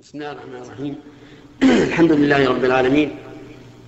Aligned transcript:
بسم 0.00 0.18
الله 0.18 0.32
الرحمن 0.32 0.62
الرحيم. 0.62 0.96
الحمد 1.88 2.12
لله 2.12 2.48
رب 2.48 2.64
العالمين 2.64 3.16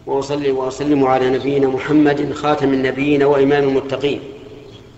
وأصلي 0.06 0.50
وأسلم 0.50 1.04
على 1.04 1.30
نبينا 1.30 1.68
محمد 1.68 2.32
خاتم 2.32 2.72
النبيين 2.72 3.22
وإمام 3.22 3.68
المتقين 3.68 4.20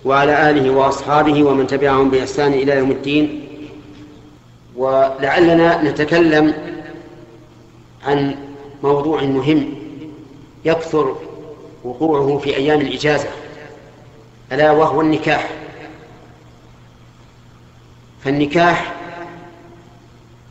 وعلى 0.05 0.51
آله 0.51 0.71
وأصحابه 0.71 1.45
ومن 1.45 1.67
تبعهم 1.67 2.11
بإحسان 2.11 2.53
إلى 2.53 2.77
يوم 2.79 2.91
الدين. 2.91 3.49
ولعلنا 4.77 5.83
نتكلم 5.83 6.55
عن 8.05 8.37
موضوع 8.83 9.23
مهم 9.23 9.75
يكثر 10.65 11.17
وقوعه 11.85 12.39
في 12.39 12.57
أيام 12.57 12.81
الإجازة 12.81 13.29
ألا 14.53 14.71
وهو 14.71 15.01
النكاح. 15.01 15.51
فالنكاح 18.25 18.94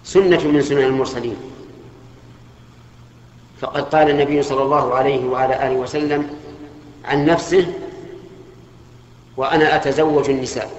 سنة 0.03 0.47
من 0.47 0.61
سنن 0.61 0.83
المرسلين. 0.83 1.35
فقد 3.59 3.95
قال 3.95 4.09
النبي 4.09 4.43
صلى 4.43 4.63
الله 4.63 4.93
عليه 4.93 5.25
وعلى 5.25 5.67
آله 5.67 5.75
وسلم 5.75 6.29
عن 7.05 7.25
نفسه 7.25 7.73
وأنا 9.37 9.75
أتزوج 9.75 10.29
النساء. 10.29 10.71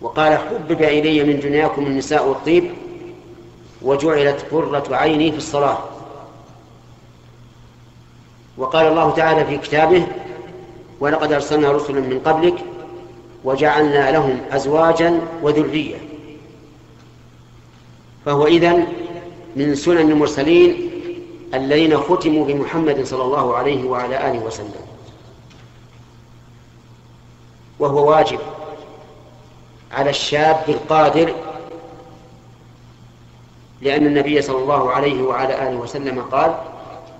وقال 0.00 0.38
حبب 0.38 0.82
إلي 0.82 1.24
من 1.24 1.40
دنياكم 1.40 1.86
النساء 1.86 2.28
والطيب 2.28 2.70
وجعلت 3.82 4.46
قرة 4.50 4.96
عيني 4.96 5.30
في 5.32 5.38
الصلاة. 5.38 5.78
وقال 8.58 8.86
الله 8.86 9.10
تعالى 9.10 9.44
في 9.44 9.56
كتابه 9.56 10.06
ولقد 11.00 11.32
أرسلنا 11.32 11.72
رسلا 11.72 12.00
من 12.00 12.20
قبلك 12.24 12.54
وجعلنا 13.44 14.10
لهم 14.10 14.40
أزواجا 14.50 15.20
وذرية. 15.42 15.96
فهو 18.26 18.46
إذن 18.46 18.86
من 19.56 19.74
سنن 19.74 20.10
المرسلين 20.10 20.90
الذين 21.54 21.98
ختموا 21.98 22.46
بمحمد 22.46 23.04
صلى 23.04 23.22
الله 23.22 23.56
عليه 23.56 23.84
وعلى 23.84 24.30
آله 24.30 24.38
وسلم. 24.38 24.86
وهو 27.78 28.10
واجب 28.10 28.38
على 29.92 30.10
الشاب 30.10 30.64
القادر 30.68 31.34
لأن 33.82 34.06
النبي 34.06 34.42
صلى 34.42 34.58
الله 34.58 34.90
عليه 34.90 35.22
وعلى 35.22 35.68
آله 35.68 35.76
وسلم 35.76 36.22
قال 36.22 36.54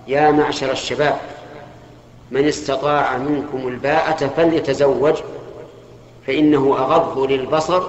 يا 0.07 0.31
معشر 0.31 0.71
الشباب 0.71 1.17
من 2.31 2.47
استطاع 2.47 3.17
منكم 3.17 3.67
الباءة 3.67 4.27
فليتزوج 4.27 5.15
فإنه 6.27 6.75
أغض 6.77 7.19
للبصر 7.31 7.83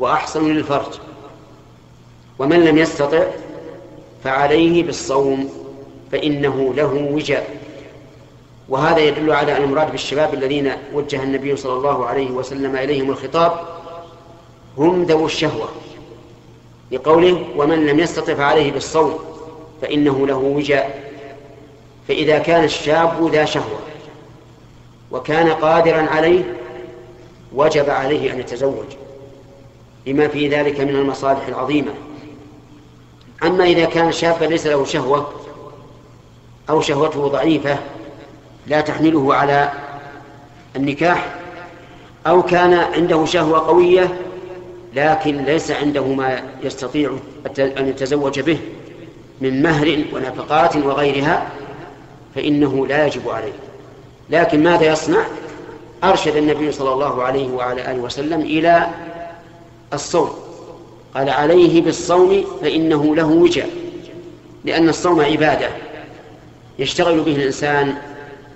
وأحسن 0.00 0.48
للفرج. 0.52 1.03
ومن 2.38 2.64
لم 2.64 2.78
يستطع 2.78 3.24
فعليه 4.24 4.82
بالصوم 4.82 5.50
فإنه 6.12 6.74
له 6.76 7.08
وجاء. 7.12 7.56
وهذا 8.68 8.98
يدل 8.98 9.32
على 9.32 9.56
أن 9.56 9.62
المراد 9.62 9.90
بالشباب 9.90 10.34
الذين 10.34 10.72
وجه 10.94 11.22
النبي 11.22 11.56
صلى 11.56 11.72
الله 11.72 12.06
عليه 12.06 12.30
وسلم 12.30 12.76
إليهم 12.76 13.10
الخطاب 13.10 13.52
هم 14.78 15.02
ذو 15.02 15.26
الشهوة. 15.26 15.68
لقوله 16.92 17.44
ومن 17.56 17.86
لم 17.86 17.98
يستطع 18.00 18.34
فعليه 18.34 18.72
بالصوم 18.72 19.18
فإنه 19.82 20.26
له 20.26 20.36
وجاء. 20.36 21.12
فإذا 22.08 22.38
كان 22.38 22.64
الشاب 22.64 23.30
ذا 23.32 23.44
شهوة 23.44 23.78
وكان 25.10 25.48
قادرا 25.48 26.02
عليه 26.02 26.42
وجب 27.54 27.90
عليه 27.90 28.32
أن 28.32 28.40
يتزوج. 28.40 28.86
لما 30.06 30.28
في 30.28 30.48
ذلك 30.48 30.80
من 30.80 30.96
المصالح 30.96 31.46
العظيمة. 31.48 31.94
أما 33.44 33.64
إذا 33.64 33.84
كان 33.84 34.12
شابا 34.12 34.44
ليس 34.44 34.66
له 34.66 34.84
شهوة 34.84 35.32
أو 36.70 36.80
شهوته 36.80 37.28
ضعيفة 37.28 37.78
لا 38.66 38.80
تحمله 38.80 39.34
على 39.34 39.72
النكاح 40.76 41.34
أو 42.26 42.42
كان 42.42 42.72
عنده 42.72 43.24
شهوة 43.24 43.58
قوية 43.58 44.14
لكن 44.94 45.44
ليس 45.44 45.70
عنده 45.70 46.04
ما 46.06 46.42
يستطيع 46.62 47.16
أن 47.58 47.88
يتزوج 47.88 48.40
به 48.40 48.58
من 49.40 49.62
مهر 49.62 50.04
ونفقات 50.12 50.76
وغيرها 50.76 51.48
فإنه 52.34 52.86
لا 52.86 53.06
يجب 53.06 53.28
عليه. 53.28 53.52
لكن 54.30 54.62
ماذا 54.62 54.92
يصنع؟ 54.92 55.24
أرشد 56.04 56.36
النبي 56.36 56.72
صلى 56.72 56.92
الله 56.92 57.22
عليه 57.22 57.52
وعلى 57.52 57.90
آله 57.90 58.00
وسلم 58.00 58.40
إلى 58.40 58.88
الصوم. 59.92 60.43
قال 61.14 61.28
عليه 61.30 61.82
بالصوم 61.82 62.44
فإنه 62.60 63.16
له 63.16 63.26
وجاء 63.26 63.70
لأن 64.64 64.88
الصوم 64.88 65.20
عبادة 65.20 65.68
يشتغل 66.78 67.20
به 67.20 67.36
الإنسان 67.36 67.94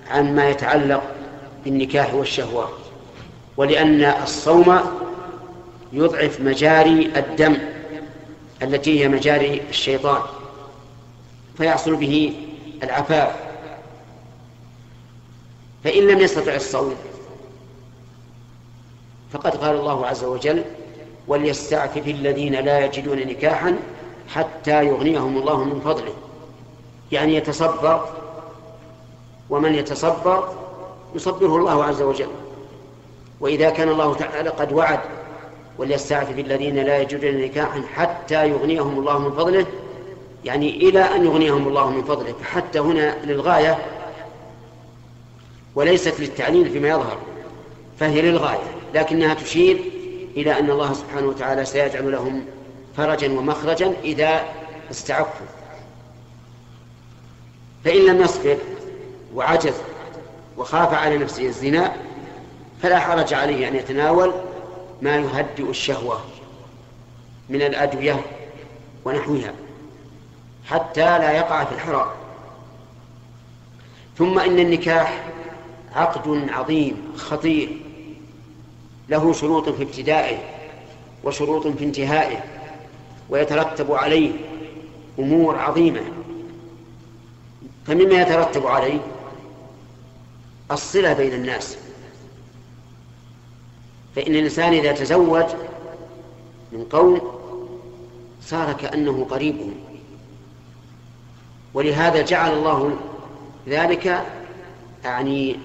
عن 0.09 0.35
ما 0.35 0.49
يتعلق 0.49 1.03
بالنكاح 1.65 2.13
والشهوة 2.13 2.69
ولأن 3.57 4.03
الصوم 4.03 4.79
يضعف 5.93 6.41
مجاري 6.41 7.11
الدم 7.15 7.57
التي 8.61 8.99
هي 8.99 9.07
مجاري 9.07 9.61
الشيطان 9.69 10.21
فيحصل 11.57 11.95
به 11.95 12.33
العفاف. 12.83 13.35
فإن 15.83 16.07
لم 16.07 16.19
يستطع 16.19 16.55
الصوم 16.55 16.95
فقد 19.33 19.55
قال 19.55 19.75
الله 19.75 20.05
عز 20.05 20.23
وجل 20.23 20.63
وليستعفف 21.29 22.07
الذين 22.07 22.53
لا 22.53 22.85
يجدون 22.85 23.17
نكاحا 23.17 23.75
حتى 24.27 24.85
يغنيهم 24.85 25.37
الله 25.37 25.63
من 25.63 25.79
فضله. 25.79 26.13
يعني 27.11 27.35
يتصبر 27.35 28.05
ومن 29.49 29.75
يتصبر 29.75 30.49
يصبره 31.15 31.55
الله 31.57 31.83
عز 31.83 32.01
وجل. 32.01 32.29
وإذا 33.39 33.69
كان 33.69 33.89
الله 33.89 34.13
تعالى 34.13 34.49
قد 34.49 34.73
وعد 34.73 34.99
وليستعفف 35.77 36.39
الذين 36.39 36.75
لا 36.75 37.01
يجدون 37.01 37.41
نكاحا 37.41 37.81
حتى 37.95 38.49
يغنيهم 38.49 38.99
الله 38.99 39.19
من 39.19 39.31
فضله 39.31 39.65
يعني 40.45 40.69
إلى 40.69 40.99
أن 40.99 41.25
يغنيهم 41.25 41.67
الله 41.67 41.89
من 41.89 42.03
فضله. 42.03 42.33
فحتى 42.41 42.79
هنا 42.79 43.15
للغاية 43.25 43.77
وليست 45.75 46.19
للتعليل 46.19 46.69
فيما 46.69 46.89
يظهر 46.89 47.17
فهي 47.99 48.21
للغاية 48.21 48.63
لكنها 48.93 49.33
تشير 49.33 49.98
إلى 50.41 50.59
أن 50.59 50.69
الله 50.69 50.93
سبحانه 50.93 51.27
وتعالى 51.27 51.65
سيجعل 51.65 52.11
لهم 52.11 52.45
فرجا 52.97 53.31
ومخرجا 53.31 53.93
إذا 54.03 54.43
استعفوا. 54.91 55.45
فإن 57.83 58.05
لم 58.05 58.21
يصبر 58.21 58.57
وعجز 59.35 59.73
وخاف 60.57 60.93
على 60.93 61.17
نفسه 61.17 61.45
الزنا 61.45 61.95
فلا 62.81 62.99
حرج 62.99 63.33
عليه 63.33 63.67
أن 63.67 63.75
يتناول 63.75 64.33
ما 65.01 65.15
يهدئ 65.15 65.69
الشهوة 65.69 66.21
من 67.49 67.61
الأدوية 67.61 68.21
ونحوها 69.05 69.53
حتى 70.65 71.19
لا 71.19 71.31
يقع 71.31 71.63
في 71.63 71.71
الحرام. 71.71 72.07
ثم 74.17 74.39
إن 74.39 74.59
النكاح 74.59 75.23
عقد 75.95 76.49
عظيم 76.49 77.13
خطير 77.17 77.78
له 79.09 79.33
شروط 79.33 79.69
في 79.69 79.83
ابتدائه 79.83 80.37
وشروط 81.23 81.67
في 81.67 81.83
انتهائه 81.83 82.43
ويترتب 83.29 83.91
عليه 83.91 84.31
أمور 85.19 85.59
عظيمة. 85.59 86.01
فمما 87.87 88.21
يترتب 88.21 88.67
عليه 88.67 88.99
الصلة 90.71 91.13
بين 91.13 91.33
الناس. 91.33 91.77
فإن 94.15 94.35
الإنسان 94.35 94.73
إذا 94.73 94.91
تزوج 94.91 95.45
من 96.71 96.83
قوم 96.83 97.21
صار 98.41 98.73
كأنه 98.73 99.27
قريبهم 99.29 99.73
ولهذا 101.73 102.21
جعل 102.21 102.53
الله 102.53 102.97
ذلك 103.67 104.25
يعني 105.03 105.55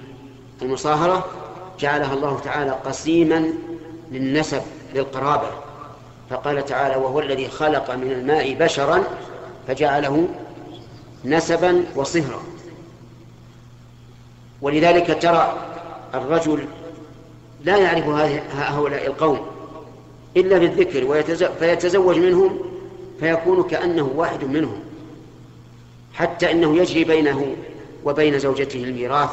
المصاهرة 0.62 1.43
جعلها 1.78 2.14
الله 2.14 2.38
تعالى 2.44 2.70
قسيما 2.70 3.44
للنسب 4.12 4.62
للقرابة. 4.94 5.50
فقال 6.30 6.64
تعالى 6.64 6.96
وهو 6.96 7.20
الذي 7.20 7.48
خلق 7.48 7.90
من 7.90 8.12
الماء 8.12 8.54
بشرا 8.54 9.02
فجعله 9.68 10.28
نسبا 11.24 11.84
وصهرا. 11.96 12.42
ولذلك 14.62 15.22
ترى 15.22 15.58
الرجل 16.14 16.66
لا 17.64 17.76
يعرف 17.76 18.08
هؤلاء 18.56 19.06
القوم 19.06 19.40
إلا 20.36 20.58
بالذكر 20.58 21.22
فيتزوج 21.58 22.18
منهم 22.18 22.58
فيكون 23.20 23.62
كأنه 23.62 24.10
واحد 24.16 24.44
منهم 24.44 24.80
حتى 26.14 26.50
إنه 26.50 26.76
يجري 26.76 27.04
بينه 27.04 27.56
وبين 28.04 28.38
زوجته 28.38 28.84
الميراث 28.84 29.30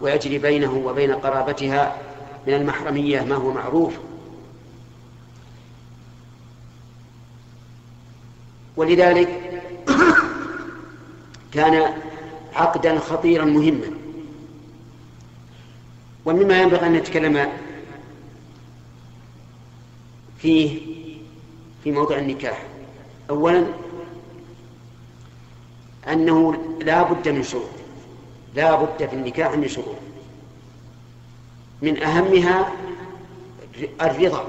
ويجري 0.00 0.38
بينه 0.38 0.82
وبين 0.86 1.12
قرابتها 1.12 1.96
من 2.46 2.54
المحرمية 2.54 3.20
ما 3.20 3.34
هو 3.34 3.52
معروف. 3.52 3.94
ولذلك 8.76 9.62
كان 11.52 11.94
عقدا 12.54 12.98
خطيرا 12.98 13.44
مهما. 13.44 13.90
ومما 16.24 16.62
ينبغي 16.62 16.86
أن 16.86 16.92
نتكلم 16.92 17.52
فيه 20.38 20.80
في 21.84 21.92
موضع 21.92 22.18
النكاح. 22.18 22.62
أولا 23.30 23.66
أنه 26.08 26.54
لا 26.80 27.02
بد 27.02 27.28
من 27.28 27.42
شروط. 27.42 27.79
لا 28.54 28.74
بد 28.74 29.06
في 29.06 29.12
النكاح 29.12 29.54
من 29.54 29.68
شروط. 29.68 29.96
من 31.82 32.02
أهمها 32.02 32.72
الرضا. 34.00 34.44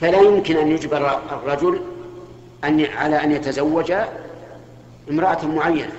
فلا 0.00 0.20
يمكن 0.20 0.56
أن 0.56 0.68
يجبر 0.68 1.20
الرجل 1.32 1.80
أن 2.64 2.84
على 2.84 3.24
أن 3.24 3.32
يتزوج 3.32 3.92
امرأة 5.10 5.46
معينة. 5.46 5.92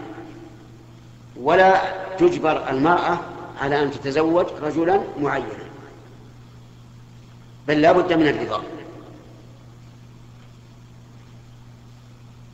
ولا 1.42 1.82
تجبر 2.16 2.70
المرأة 2.70 3.20
على 3.62 3.84
أن 3.84 3.92
تتزوج 3.92 4.46
رجلا 4.62 5.02
معينا. 5.20 5.70
بل 7.68 7.82
لا 7.82 7.92
بد 7.92 8.14
من 8.14 8.28
الرضا. 8.28 8.64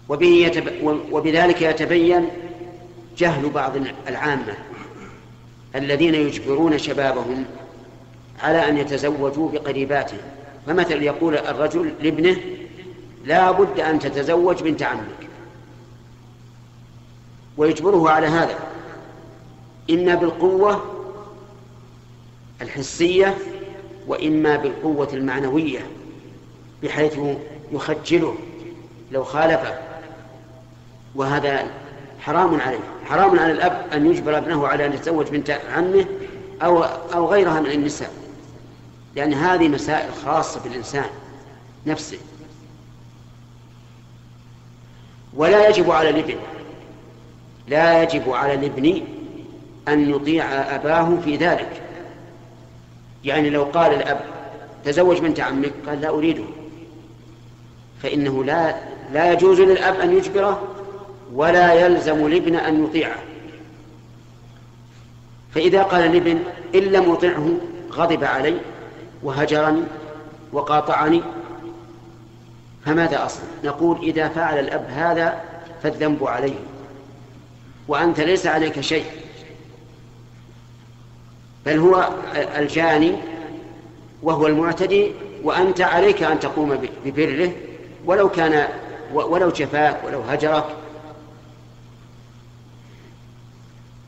وبه 0.10 0.28
يتب... 0.28 0.68
وبذلك 1.12 1.62
يتبين 1.62 2.30
جهل 3.18 3.50
بعض 3.50 3.72
العامة 4.08 4.54
الذين 5.76 6.16
يجبرون 6.16 6.78
شبابهم 6.78 7.46
على 8.44 8.70
أن 8.70 8.78
يتزوجوا 8.78 9.52
بقريباتهم. 9.52 10.20
فمثلا 10.68 11.04
يقول 11.04 11.38
الرجل 11.38 11.94
لابنه 12.02 12.38
لا 13.26 13.52
بد 13.52 13.80
أن 13.80 14.00
تتزوج 14.00 14.64
بنت 14.64 14.84
عمك. 14.84 15.30
ويجبره 17.58 18.10
على 18.10 18.28
هذا. 18.28 18.60
إما 19.90 20.16
بالقوة 20.16 20.86
الحسية 22.62 23.38
وإما 24.08 24.56
بالقوة 24.56 25.10
المعنوية 25.14 25.88
بحيث 26.84 27.20
يخجله 27.72 28.36
لو 29.12 29.24
خالفه. 29.24 29.80
وهذا 31.16 31.68
حرام 32.26 32.62
عليه. 32.62 32.80
حرام 33.06 33.40
على 33.40 33.52
الأب 33.52 33.86
أن 33.94 34.06
يجبر 34.06 34.38
ابنه 34.38 34.68
على 34.68 34.86
أن 34.86 34.94
يتزوج 34.94 35.28
بنت 35.28 35.50
عمه 35.50 36.06
أو 36.62 36.84
أو 36.84 37.30
غيرها 37.30 37.60
من 37.60 37.72
النساء. 37.72 38.12
لأن 39.16 39.34
هذه 39.34 39.68
مسائل 39.68 40.14
خاصة 40.26 40.60
بالإنسان 40.64 41.06
نفسه. 41.86 42.18
ولا 45.34 45.70
يجب 45.70 45.92
على 45.92 46.10
الابن 46.10 46.36
لا 47.68 48.04
يجب 48.04 48.30
على 48.30 48.54
الابن 48.54 49.02
أن 49.88 50.10
يطيع 50.10 50.46
أباه 50.76 51.18
في 51.26 51.36
ذلك. 51.36 51.82
يعني 53.24 53.50
لو 53.50 53.64
قال 53.64 53.94
الأب 53.94 54.22
تزوج 54.86 55.20
بنت 55.20 55.40
عمك 55.40 55.74
قال 55.88 56.02
لا 56.02 56.10
أريده. 56.10 56.44
فإنه 58.04 58.44
لا 58.44 58.76
لا 59.14 59.34
يجوز 59.34 59.62
للأب 59.62 60.00
أن 60.00 60.18
يجبره 60.18 60.75
ولا 61.36 61.74
يلزم 61.74 62.26
الابن 62.26 62.56
أن 62.56 62.84
يطيعه. 62.84 63.20
فإذا 65.56 65.84
قال 65.84 66.06
الابن 66.06 66.40
إن 66.76 66.80
لم 66.80 67.12
أطعه 67.12 67.58
غضب 67.92 68.24
علي 68.24 68.58
وهجرني 69.24 69.84
وقاطعني 70.54 71.22
فماذا 72.86 73.26
أصل 73.26 73.40
نقول 73.64 73.98
إذا 73.98 74.28
فعل 74.28 74.60
الأب 74.60 74.86
هذا 74.90 75.42
فالذنب 75.84 76.24
عليه 76.24 76.56
وأنت 77.88 78.20
ليس 78.20 78.48
عليك 78.48 78.82
شيء. 78.82 79.06
بل 81.66 81.80
هو 81.80 82.10
الجاني 82.36 83.16
وهو 84.24 84.48
المعتدي 84.48 85.12
وأنت 85.44 85.82
عليك 85.82 86.24
أن 86.24 86.40
تقوم 86.40 86.88
ببره 87.06 87.52
ولو 88.06 88.30
كان 88.30 88.68
ولو 89.14 89.50
جفاك 89.50 89.98
ولو 90.06 90.22
هجرك 90.22 90.66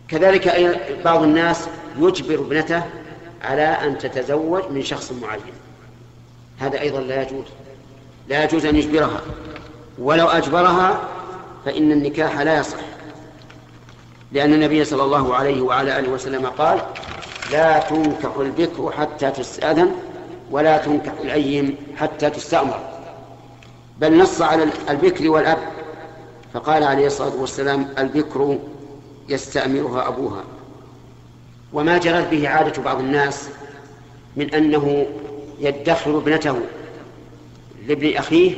كذلك 0.07 0.75
بعض 1.05 1.23
الناس 1.23 1.67
يجبر 1.99 2.35
ابنته 2.35 2.83
على 3.41 3.61
أن 3.61 3.97
تتزوج 3.97 4.63
من 4.71 4.83
شخص 4.83 5.11
معين. 5.11 5.41
هذا 6.59 6.79
أيضا 6.79 6.99
لا 6.99 7.21
يجوز. 7.21 7.45
لا 8.27 8.43
يجوز 8.43 8.65
أن 8.65 8.75
يجبرها. 8.75 9.21
ولو 9.99 10.27
أجبرها 10.27 11.01
فإن 11.65 11.91
النكاح 11.91 12.39
لا 12.39 12.59
يصح. 12.59 12.77
لأن 14.31 14.53
النبي 14.53 14.85
صلى 14.85 15.03
الله 15.03 15.35
عليه 15.35 15.61
وعلى 15.61 15.99
آله 15.99 16.09
وسلم 16.09 16.45
قال 16.45 16.79
لا 17.51 17.79
تنكح 17.79 18.35
البكر 18.39 18.91
حتى 18.91 19.31
تستأذن 19.31 19.91
ولا 20.51 20.77
تنكح 20.77 21.13
الأيم 21.21 21.75
حتى 21.97 22.29
تستأمر. 22.29 22.79
بل 23.99 24.17
نص 24.17 24.41
على 24.41 24.67
البكر 24.89 25.29
والأب. 25.29 25.57
فقال 26.53 26.83
عليه 26.83 27.07
الصلاة 27.07 27.35
والسلام 27.35 27.87
البكر 27.97 28.57
يستأمرها 29.29 30.07
أبوها. 30.07 30.43
وما 31.73 31.97
جرت 31.97 32.27
به 32.27 32.49
عادة 32.49 32.81
بعض 32.81 32.99
الناس 32.99 33.49
من 34.35 34.53
أنه 34.53 35.07
يدخر 35.59 36.17
ابنته 36.17 36.59
لابن 37.87 38.17
أخيه 38.17 38.55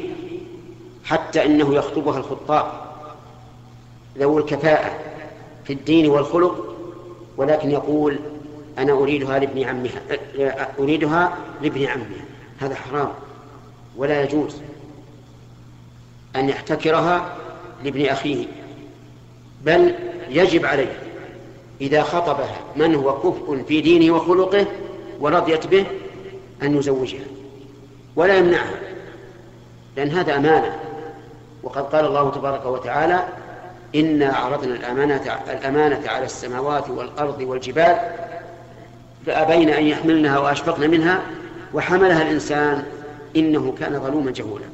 حتى 1.05 1.45
إنه 1.45 1.75
يخطبها 1.75 2.17
الخطاب. 2.17 2.71
ذو 4.17 4.39
الكفاءة 4.39 4.99
في 5.65 5.73
الدين 5.73 6.09
والخلق 6.09 6.75
ولكن 7.37 7.71
يقول 7.71 8.19
أنا 8.77 8.93
أريدها 8.93 9.39
لابن 9.39 9.63
عمها 9.63 10.01
أريدها 10.79 11.37
لابن 11.61 11.85
عمها. 11.85 12.25
هذا 12.59 12.75
حرام 12.75 13.11
ولا 13.97 14.23
يجوز 14.23 14.55
أن 16.35 16.49
يحتكرها 16.49 17.35
لابن 17.83 18.05
أخيه. 18.05 18.45
بل 19.65 19.95
يجب 20.29 20.65
عليه 20.65 20.99
إذا 21.81 22.03
خطبها 22.03 22.59
من 22.75 22.95
هو 22.95 23.19
كفء 23.19 23.63
في 23.67 23.81
دينه 23.81 24.15
وخلقه 24.15 24.65
ورضيت 25.19 25.67
به 25.67 25.85
أن 26.63 26.77
يزوجها 26.77 27.25
ولا 28.15 28.37
يمنعها 28.37 28.79
لأن 29.97 30.09
هذا 30.09 30.35
أمانة. 30.35 30.79
وقد 31.63 31.83
قال 31.83 32.05
الله 32.05 32.31
تبارك 32.31 32.65
وتعالى 32.65 33.27
إنا 33.95 34.35
عرضنا 34.35 34.75
الأمانة, 34.75 35.39
الأمانة 35.49 36.01
على 36.09 36.25
السماوات 36.25 36.89
والأرض 36.89 37.41
والجبال 37.41 37.97
فأبين 39.25 39.69
أن 39.69 39.83
يحملنها 39.83 40.39
وأشفقن 40.39 40.89
منها 40.89 41.21
وحملها 41.73 42.21
الإنسان 42.21 42.83
إنه 43.35 43.75
كان 43.79 43.99
ظلوما 43.99 44.31
جهولا. 44.31 44.65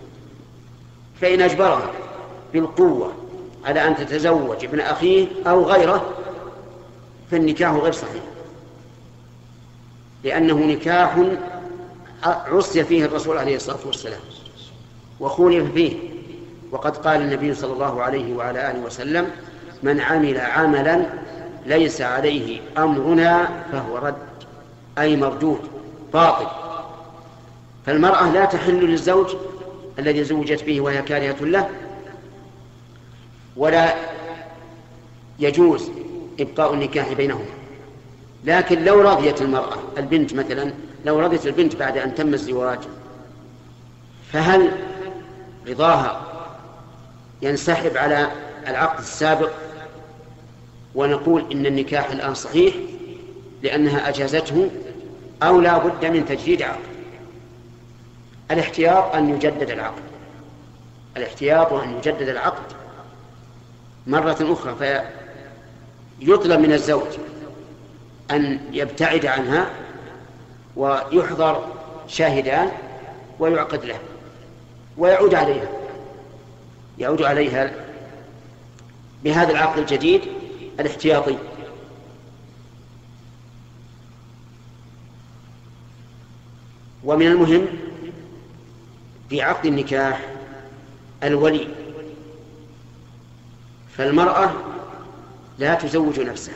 فإن 1.22 1.42
أجبرها 1.42 1.92
بالقوة 2.54 3.12
على 3.66 3.88
أن 3.88 3.96
تتزوج 3.96 4.66
ابن 4.66 4.80
أخيه 4.80 5.28
أو 5.48 5.64
غيره 5.64 6.14
فالنكاح 7.32 7.74
غير 7.74 7.92
صحيح. 7.92 8.24
لأنه 10.24 10.54
نكاح 10.54 11.18
عصي 12.24 12.84
فيه 12.84 13.06
الرسول 13.06 13.38
عليه 13.38 13.56
الصلاة 13.56 13.80
والسلام 13.86 14.20
وخولف 15.20 15.72
فيه. 15.74 15.98
وقد 16.72 16.98
قال 16.98 17.22
النبي 17.22 17.54
صلى 17.54 17.74
الله 17.74 18.02
عليه 18.02 18.36
وعلى 18.36 18.72
آله 18.72 18.80
وسلم 18.80 19.30
من 19.84 20.00
عمل 20.02 20.38
عملا 20.38 21.06
ليس 21.66 22.02
عليه 22.02 22.62
أمرنا 22.78 23.50
فهو 23.72 23.98
رد 23.98 24.16
أي 24.98 25.16
مردود 25.16 25.60
باطل. 26.14 26.48
فالمرأة 27.86 28.32
لا 28.32 28.46
تحل 28.46 28.86
للزوج 28.86 29.36
الذي 30.00 30.24
زوجت 30.24 30.64
به 30.64 30.82
وهي 30.82 31.02
كارهة 31.02 31.36
له 31.42 31.70
ولا 33.58 33.96
يجوز 35.40 35.92
إبقاء 36.40 36.74
النكاح 36.74 37.14
بينهما. 37.14 37.46
لكن 38.46 38.84
لو 38.84 39.02
رضيت 39.02 39.42
المرأة 39.42 39.78
البنت 39.98 40.34
مثلا 40.34 40.74
لو 41.06 41.20
رضيت 41.20 41.48
البنت 41.48 41.76
بعد 41.76 41.98
أن 41.98 42.16
تم 42.16 42.34
الزواج 42.34 42.80
فهل 44.32 44.72
رضاها 45.68 46.22
ينسحب 47.42 47.98
على 47.98 48.32
العقد 48.68 49.00
السابق 49.00 49.52
ونقول 50.96 51.46
إن 51.52 51.66
النكاح 51.66 52.12
الآن 52.12 52.34
صحيح 52.34 52.76
لأنها 53.64 54.10
أجازته 54.10 54.70
أو 55.44 55.62
لا 55.62 55.78
بد 55.78 56.06
من 56.06 56.26
تجديد 56.26 56.62
عقد؟ 56.62 56.80
الاحتياط 58.52 59.16
أن 59.16 59.30
يجدد 59.30 59.70
العقد. 59.70 60.02
الاحتياط 61.18 61.74
أن 61.74 61.98
يجدد 61.98 62.30
العقد 62.30 62.85
مرة 64.08 64.38
أخرى 64.42 65.02
فيطلب 66.22 66.60
من 66.60 66.74
الزوج 66.74 67.08
أن 68.32 68.60
يبتعد 68.72 69.26
عنها 69.26 69.70
ويحضر 70.76 71.68
شاهدان 72.08 72.72
ويعقد 73.40 73.86
له 73.86 74.00
ويعود 74.98 75.36
عليها. 75.36 75.70
يعود 76.98 77.22
عليها 77.22 77.74
بهذا 79.24 79.52
العقد 79.52 79.78
الجديد 79.78 80.22
الاحتياطي. 80.80 81.38
ومن 87.04 87.28
المهم 87.28 87.68
في 89.30 89.42
عقد 89.42 89.66
النكاح 89.66 90.30
الولي. 91.24 91.85
فالمرأة 93.98 94.52
لا 95.60 95.76
تزوج 95.76 96.20
نفسها 96.20 96.56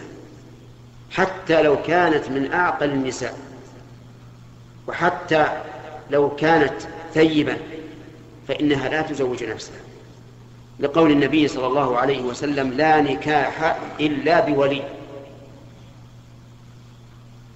حتى 1.12 1.62
لو 1.62 1.82
كانت 1.82 2.30
من 2.30 2.52
أعقل 2.54 2.90
النساء 2.90 3.38
وحتى 4.88 5.62
لو 6.12 6.36
كانت 6.36 6.74
ثيبا 7.14 7.58
فإنها 8.48 8.90
لا 8.90 9.02
تزوج 9.02 9.44
نفسها. 9.44 9.80
لقول 10.80 11.12
النبي 11.12 11.48
صلى 11.48 11.68
الله 11.68 11.98
عليه 11.98 12.22
وسلم 12.22 12.72
لا 12.72 13.02
نكاح 13.02 13.78
إلا 14.00 14.40
بولي. 14.40 14.84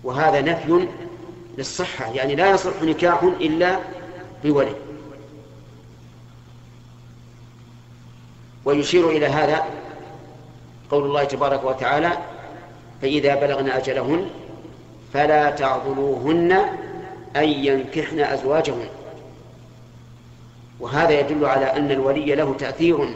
وهذا 0.03 0.41
نفي 0.41 0.87
للصحة 1.57 2.11
يعني 2.13 2.35
لا 2.35 2.51
يصح 2.51 2.81
نكاح 2.81 3.23
إلا 3.23 3.79
بولي. 4.43 4.75
ويشير 8.65 9.09
إلى 9.09 9.25
هذا 9.25 9.65
قول 10.91 11.05
الله 11.05 11.23
تبارك 11.23 11.63
وتعالى 11.63 12.17
فإذا 13.01 13.35
بلغن 13.35 13.69
أجلهن 13.69 14.29
فلا 15.13 15.49
تعضلوهن 15.49 16.51
أن 17.35 17.49
ينكحن 17.49 18.19
أزواجهن. 18.19 18.87
وهذا 20.79 21.19
يدل 21.19 21.45
على 21.45 21.65
أن 21.65 21.91
الولي 21.91 22.35
له 22.35 22.55
تأثير 22.59 23.15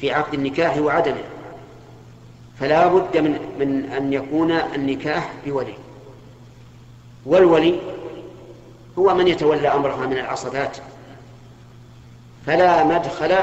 في 0.00 0.12
عقد 0.12 0.34
النكاح 0.34 0.78
وعدمه. 0.78 1.24
فلا 2.60 2.86
بد 2.86 3.16
من 3.16 3.38
من 3.58 3.92
أن 3.92 4.12
يكون 4.12 4.50
النكاح 4.50 5.32
بولي. 5.46 5.74
والولي 7.26 7.80
هو 8.98 9.14
من 9.14 9.28
يتولى 9.28 9.68
أمرها 9.68 10.06
من 10.06 10.18
العصبات. 10.18 10.76
فلا 12.46 12.84
مدخل 12.84 13.34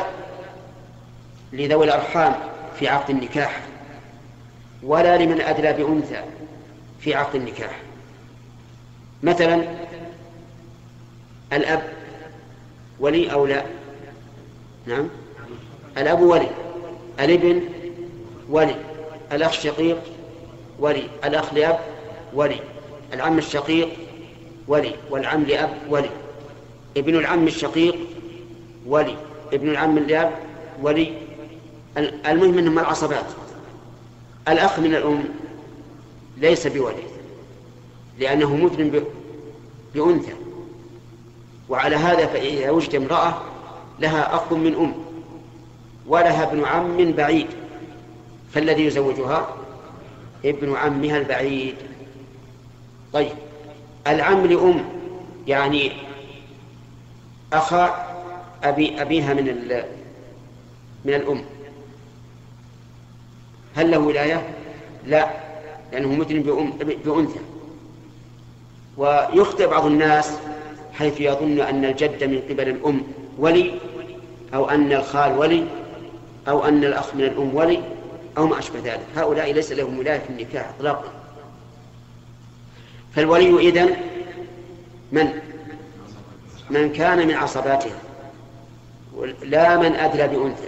لذوي 1.55 1.85
الأرحام 1.85 2.35
في 2.79 2.87
عقد 2.87 3.09
النكاح 3.09 3.61
ولا 4.83 5.17
لمن 5.17 5.41
أدلى 5.41 5.73
بأنثى 5.73 6.23
في 6.99 7.15
عقد 7.15 7.35
النكاح. 7.35 7.79
مثلا 9.23 9.63
الأب 11.53 11.89
ولي 12.99 13.31
أو 13.31 13.45
لا؟ 13.45 13.63
نعم. 14.85 15.07
الأب 15.97 16.21
ولي 16.21 16.49
الابن 17.19 17.61
ولي 18.49 18.75
الأخ 19.31 19.49
الشقيق 19.57 19.97
ولي 20.79 21.03
الأخ 21.25 21.53
لأب 21.53 21.79
ولي 22.33 22.59
العم 23.13 23.37
الشقيق 23.37 23.89
ولي 24.67 24.95
والعم 25.09 25.43
لأب 25.43 25.69
ولي 25.89 26.09
ابن 26.97 27.15
العم 27.15 27.47
الشقيق 27.47 27.95
ولي 28.87 29.15
ابن 29.53 29.69
العم 29.69 29.99
لأب 29.99 30.31
ولي 30.81 31.13
المهم 31.97 32.57
أنهم 32.57 32.79
العصبات 32.79 33.25
الأخ 34.47 34.79
من 34.79 34.95
الأم 34.95 35.23
ليس 36.37 36.67
بولي 36.67 37.03
لأنه 38.19 38.55
مثل 38.55 39.03
بأنثى. 39.95 40.33
وعلى 41.69 41.95
هذا 41.95 42.25
فإذا 42.25 42.69
وجد 42.69 42.95
امرأة 42.95 43.41
لها 43.99 44.35
أخ 44.35 44.53
من 44.53 44.75
أم 44.75 44.93
ولها 46.07 46.51
ابن 46.51 46.65
عم 46.65 47.11
بعيد. 47.11 47.47
فالذي 48.53 48.85
يزوجها 48.85 49.55
ابن 50.45 50.75
عمها 50.75 51.17
البعيد. 51.17 51.75
طيب 53.13 53.31
العم 54.07 54.45
لأم 54.45 54.85
يعني 55.47 55.91
أخا 57.53 58.07
أبي 58.63 59.01
أبيها 59.01 59.33
من 59.33 59.45
من 61.05 61.13
الأم. 61.13 61.54
هل 63.75 63.91
له 63.91 63.97
ولاية؟ 63.97 64.47
لا 65.07 65.29
لأنه 65.91 66.15
مثل 66.15 66.39
بأم 66.39 66.71
بأنثى. 67.05 67.39
ويخطئ 68.97 69.67
بعض 69.67 69.85
الناس 69.85 70.31
حيث 70.93 71.21
يظن 71.21 71.59
أن 71.59 71.85
الجد 71.85 72.23
من 72.23 72.41
قبل 72.49 72.69
الأم 72.69 73.01
ولي 73.37 73.73
أو 74.53 74.69
أن 74.69 74.93
الخال 74.93 75.37
ولي 75.37 75.65
أو 76.47 76.65
أن 76.65 76.83
الأخ 76.83 77.15
من 77.15 77.21
الأم 77.23 77.55
ولي 77.55 77.83
أو 78.37 78.47
ما 78.47 78.59
أشبه 78.59 78.79
ذلك. 78.79 79.05
هؤلاء 79.15 79.51
ليس 79.51 79.71
لهم 79.71 79.99
ولاية 79.99 80.19
في 80.19 80.29
النكاح 80.29 80.69
إطلاقا. 80.69 81.09
فالولي 83.15 83.69
إذن 83.69 83.95
من؟ 85.11 85.33
من 86.69 86.91
كان 86.91 87.27
من 87.27 87.33
عصباتها. 87.33 87.99
لا 89.43 89.77
من 89.77 89.95
أدلى 89.95 90.27
بأنثى. 90.27 90.67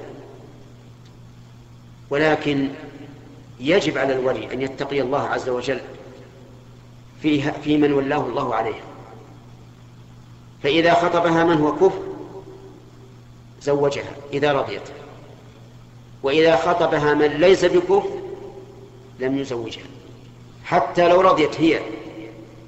ولكن 2.10 2.70
يجب 3.60 3.98
على 3.98 4.14
الولي 4.14 4.54
أن 4.54 4.62
يتقي 4.62 5.02
الله 5.02 5.20
عز 5.20 5.50
وجل 5.50 5.80
في, 7.22 7.52
في 7.52 7.78
من 7.78 7.94
ولاه 7.94 8.26
الله 8.28 8.56
عليه. 8.56 8.82
فإذا 10.64 10.94
خطبها 10.94 11.44
من 11.44 11.58
هو 11.58 11.76
كفر 11.76 12.02
زوجها 13.62 14.16
إذا 14.34 14.54
رضيت. 14.54 14.82
وإذا 16.24 16.56
خطبها 16.56 17.14
من 17.14 17.28
ليس 17.28 17.66
بكفر 17.66 18.10
لم 19.20 19.38
يزوجها. 19.38 19.86
حتى 20.64 21.08
لو 21.08 21.22
رضيت 21.22 21.62
هي 21.62 21.80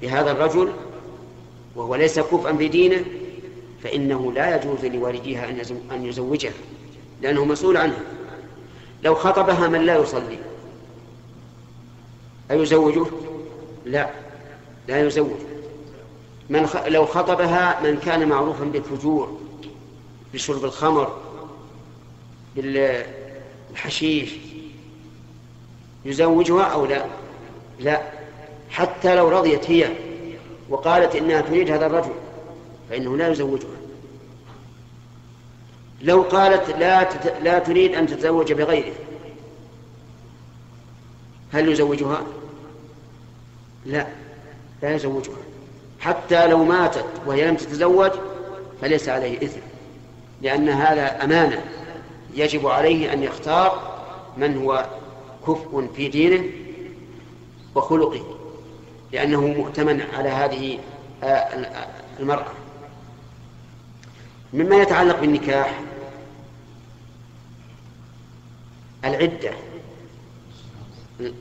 بهذا 0.02 0.30
الرجل 0.30 0.72
وهو 1.76 1.94
ليس 1.94 2.20
كفءا 2.20 2.52
بدينه 2.52 3.04
فإنه 3.82 4.32
لا 4.32 4.56
يجوز 4.56 4.84
لوالديها 4.84 5.48
أن 5.90 6.04
يزوجها 6.06 6.52
لأنه 7.22 7.44
مسؤول 7.44 7.76
عنها. 7.76 8.00
لو 9.02 9.14
خطبها 9.14 9.68
من 9.68 9.80
لا 9.80 9.96
يصلي. 9.96 10.38
أيزوجه؟ 12.50 13.06
لا 13.84 14.10
لا 14.88 15.06
يزوج. 15.06 15.40
من 16.50 16.66
خ... 16.66 16.76
لو 16.76 17.06
خطبها 17.06 17.80
من 17.80 17.96
كان 17.98 18.28
معروفا 18.28 18.64
بالفجور 18.64 19.38
بشرب 20.34 20.64
الخمر 20.64 21.16
بالحشيش 22.56 24.30
يزوجها 26.04 26.62
أو 26.62 26.86
لا؟ 26.86 27.06
لا 27.80 28.02
حتى 28.70 29.14
لو 29.14 29.28
رضيت 29.28 29.70
هي 29.70 29.88
وقالت 30.68 31.16
إنها 31.16 31.40
تريد 31.40 31.70
هذا 31.70 31.86
الرجل 31.86 32.12
فإنه 32.90 33.16
لا 33.16 33.28
يزوجها. 33.28 33.79
لو 36.02 36.22
قالت 36.22 36.70
لا 36.70 37.02
تت... 37.02 37.34
لا 37.42 37.58
تريد 37.58 37.94
أن 37.94 38.06
تتزوج 38.06 38.52
بغيره 38.52 38.92
هل 41.52 41.68
يزوجها؟ 41.68 42.22
لا 43.86 44.06
لا 44.82 44.94
يزوجها 44.94 45.36
حتى 46.00 46.46
لو 46.46 46.64
ماتت 46.64 47.06
وهي 47.26 47.48
لم 47.48 47.56
تتزوج 47.56 48.10
فليس 48.80 49.08
عليه 49.08 49.44
إثم 49.44 49.60
لأن 50.42 50.68
هذا 50.68 51.24
أمانة 51.24 51.64
يجب 52.34 52.66
عليه 52.66 53.12
أن 53.12 53.22
يختار 53.22 54.00
من 54.36 54.56
هو 54.56 54.86
كفء 55.46 55.88
في 55.96 56.08
دينه 56.08 56.44
وخلقه 57.74 58.36
لأنه 59.12 59.40
مؤتمن 59.40 60.02
على 60.16 60.28
هذه 60.28 60.78
المرأة 62.20 62.52
مما 64.52 64.76
يتعلق 64.76 65.20
بالنكاح 65.20 65.80
العدة. 69.04 69.52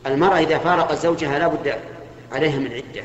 المرأة 0.06 0.40
إذا 0.40 0.58
فارقت 0.58 0.98
زوجها 0.98 1.40
لا 1.40 1.48
بد 1.48 1.80
عليها 2.32 2.58
من 2.58 2.74
عدة. 2.74 3.04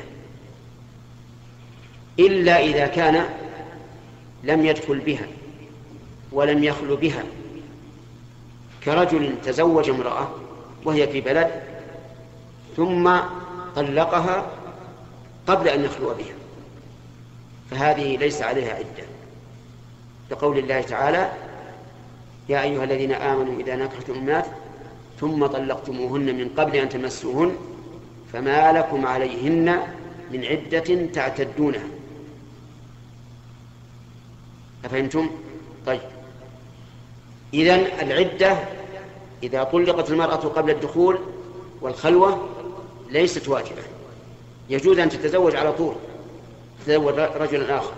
إلا 2.19 2.59
إذا 2.59 2.87
كان 2.87 3.25
لم 4.43 4.65
يدخل 4.65 4.99
بها 4.99 5.27
ولم 6.31 6.63
يخل 6.63 6.95
بها. 6.95 7.23
كرجل 8.83 9.35
تزوج 9.43 9.89
امرأة 9.89 10.29
وهي 10.85 11.07
في 11.07 11.21
بلد 11.21 11.51
ثم 12.77 13.11
طلقها 13.75 14.51
قبل 15.47 15.67
أن 15.67 15.85
يخلو 15.85 16.13
بها. 16.13 16.35
فهذه 17.71 18.17
ليس 18.17 18.41
عليها 18.41 18.73
عدة. 18.73 19.07
لقول 20.31 20.57
الله 20.57 20.81
تعالى 20.81 21.31
يا 22.49 22.63
أيها 22.63 22.83
الذين 22.83 23.11
آمنوا 23.11 23.59
إذا 23.59 23.75
نكحتم 23.75 24.13
الناس 24.13 24.45
ثم 25.19 25.45
طلقتموهن 25.45 26.35
من 26.35 26.49
قبل 26.57 26.75
أن 26.75 26.89
تمسوهن 26.89 27.55
فما 28.33 28.71
لكم 28.71 29.05
عليهن 29.05 29.79
من 30.31 30.45
عدة 30.45 31.05
تعتدونها. 31.13 31.87
أفهمتم؟ 34.85 35.29
طيب. 35.85 36.01
إذن 37.53 37.87
العدة 38.01 38.57
إذا 39.43 39.63
طلقت 39.63 40.09
المرأة 40.09 40.35
قبل 40.35 40.71
الدخول 40.71 41.19
والخلوة 41.81 42.49
ليست 43.11 43.49
واجبة. 43.49 43.81
يجوز 44.69 44.99
أن 44.99 45.09
تتزوج 45.09 45.55
على 45.55 45.73
طول 45.73 45.95
تتزوج 46.79 47.19
رجلا 47.19 47.77
آخر. 47.77 47.93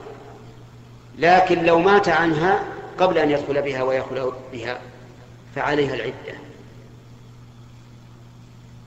لكن 1.19 1.63
لو 1.63 1.79
مات 1.79 2.09
عنها 2.09 2.63
قبل 2.99 3.17
أن 3.17 3.31
يدخل 3.31 3.61
بها 3.61 3.83
ويخلو 3.83 4.33
بها 4.51 4.81
فعليها 5.55 5.95
العدة. 5.95 6.37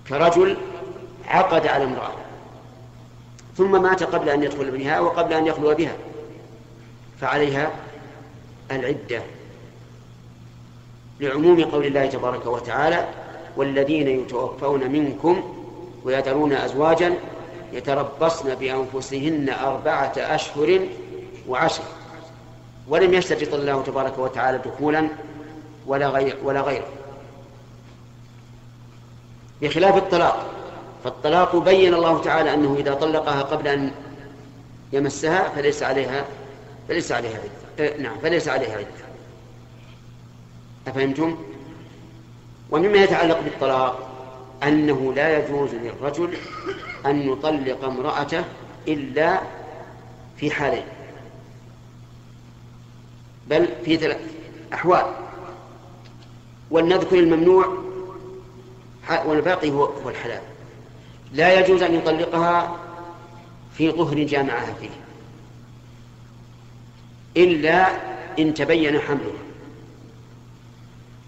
كرجل 0.08 0.56
عقد 1.26 1.66
على 1.66 1.84
امرأة 1.84 2.12
ثم 3.56 3.82
مات 3.82 4.02
قبل 4.02 4.28
أن 4.28 4.42
يدخل 4.42 4.70
بها 4.70 5.00
وقبل 5.00 5.32
أن 5.32 5.46
يخلو 5.46 5.74
بها 5.74 5.96
فعليها 7.20 7.70
العدة. 8.70 9.22
لعموم 11.20 11.64
قول 11.64 11.86
الله 11.86 12.06
تبارك 12.06 12.46
وتعالى 12.46 13.08
والذين 13.56 14.08
يتوفون 14.08 14.90
منكم 14.90 15.56
ويذرون 16.04 16.52
أزواجا 16.52 17.14
يتربصن 17.72 18.54
بأنفسهن 18.54 19.48
أربعة 19.48 20.12
أشهر 20.16 20.80
وعشر. 21.48 21.82
ولم 22.90 23.14
يشترط 23.14 23.54
الله 23.54 23.82
تبارك 23.82 24.18
وتعالى 24.18 24.58
دخولا 24.58 25.08
ولا 25.86 26.08
غير 26.08 26.36
ولا 26.44 26.60
غيره. 26.60 26.88
بخلاف 29.62 29.96
الطلاق 29.96 30.46
فالطلاق 31.04 31.56
بين 31.56 31.94
الله 31.94 32.22
تعالى 32.22 32.54
أنه 32.54 32.76
إذا 32.78 32.94
طلقها 32.94 33.42
قبل 33.42 33.68
أن 33.68 33.90
يمسها 34.92 35.48
فليس 35.48 35.82
عليها 35.82 36.24
فليس 36.88 37.12
عليها 37.12 37.38
عدة. 37.38 37.96
نعم 37.96 38.18
فليس 38.18 38.48
عليها 38.48 38.76
عدة. 38.76 39.04
أفهمتم؟ 40.86 41.38
ومما 42.70 42.98
يتعلق 42.98 43.40
بالطلاق 43.40 44.08
أنه 44.62 45.12
لا 45.12 45.38
يجوز 45.38 45.74
للرجل 45.74 46.36
أن 47.06 47.32
يطلق 47.32 47.84
امرأته 47.84 48.44
إلا 48.88 49.40
في 50.36 50.50
حالين. 50.50 50.84
بل 53.50 53.68
في 53.84 53.96
ثلاث 53.96 54.20
أحوال. 54.72 55.06
ولنذكر 56.70 57.18
الممنوع 57.18 57.78
والباقي 59.24 59.70
هو 59.70 60.08
الحلال. 60.08 60.42
لا 61.32 61.60
يجوز 61.60 61.82
أن 61.82 61.94
يطلقها 61.94 62.76
في 63.74 63.92
طهر 63.92 64.22
جامعها 64.22 64.74
فيه. 64.80 64.90
إلا 67.36 67.86
إن 68.38 68.54
تبين 68.54 69.00
حملها. 69.00 69.42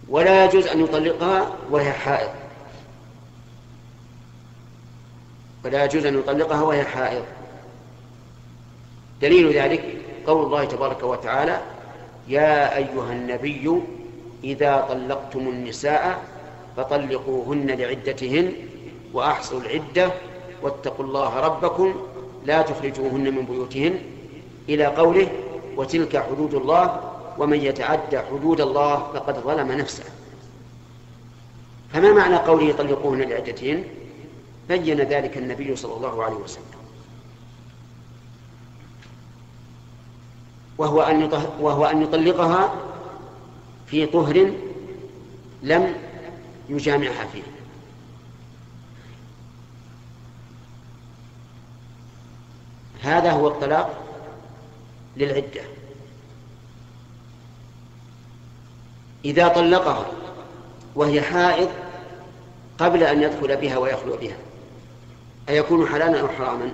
ولا 0.09 0.45
يجوز 0.45 0.67
أن 0.67 0.81
يطلقها 0.81 1.57
وهي 1.71 1.93
حائض. 1.93 2.31
ولا 5.65 5.85
يجوز 5.85 6.07
أن 6.07 6.19
يطلقها 6.19 6.63
وهي 6.63 6.85
حائض. 6.85 7.25
دليل 9.23 9.53
ذلك 9.53 9.97
قول 10.27 10.47
الله 10.47 10.65
تبارك 10.65 11.03
وتعالى 11.03 11.61
يا 12.29 12.77
أيها 12.77 13.13
النبي 13.13 13.83
إذا 14.45 14.87
طلقتم 14.89 15.41
النساء 15.41 16.23
فطلقوهن 16.77 17.67
لعدتهن 17.71 18.53
وأحصوا 19.13 19.61
العدة 19.61 20.11
واتقوا 20.63 21.05
الله 21.05 21.41
ربكم 21.41 21.95
لا 22.45 22.63
تخرجوهن 22.63 23.35
من 23.35 23.45
بيوتهن 23.45 23.99
إلى 24.69 24.85
قوله 24.85 25.29
وتلك 25.77 26.17
حدود 26.17 26.55
الله 26.55 27.01
ومن 27.39 27.61
يتعدى 27.61 28.19
حدود 28.19 28.61
الله 28.61 28.97
فقد 29.15 29.39
ظلم 29.39 29.73
نفسه. 29.73 30.05
فما 31.93 32.13
معنى 32.13 32.37
قوله 32.37 32.73
طلقوهن 32.73 33.21
لعدتهن؟ 33.23 33.85
بين 34.69 35.01
ذلك 35.01 35.37
النبي 35.37 35.77
صلى 35.77 35.95
الله 35.97 36.25
عليه 36.25 36.37
وسلم. 36.37 36.82
وهو 40.79 41.03
أن 41.03 41.23
وهو 41.61 41.85
أن 41.85 42.03
يطلقها 42.03 42.75
في 43.87 44.07
طهر 44.07 44.53
لم 45.63 45.95
يجامعها 46.69 47.27
فيه. 47.27 47.43
هذا 53.03 53.31
هو 53.31 53.49
الطلاق 53.49 54.03
للعدة. 55.17 55.63
إذا 59.25 59.49
طلقها 59.49 60.07
وهي 60.95 61.23
حائض 61.23 61.69
قبل 62.79 63.03
أن 63.03 63.23
يدخل 63.23 63.57
بها 63.57 63.79
ويخلو 63.79 64.17
بها 64.17 64.37
أيكون 65.49 65.89
حلالا 65.89 66.21
أو 66.21 66.29
حراما؟ 66.29 66.73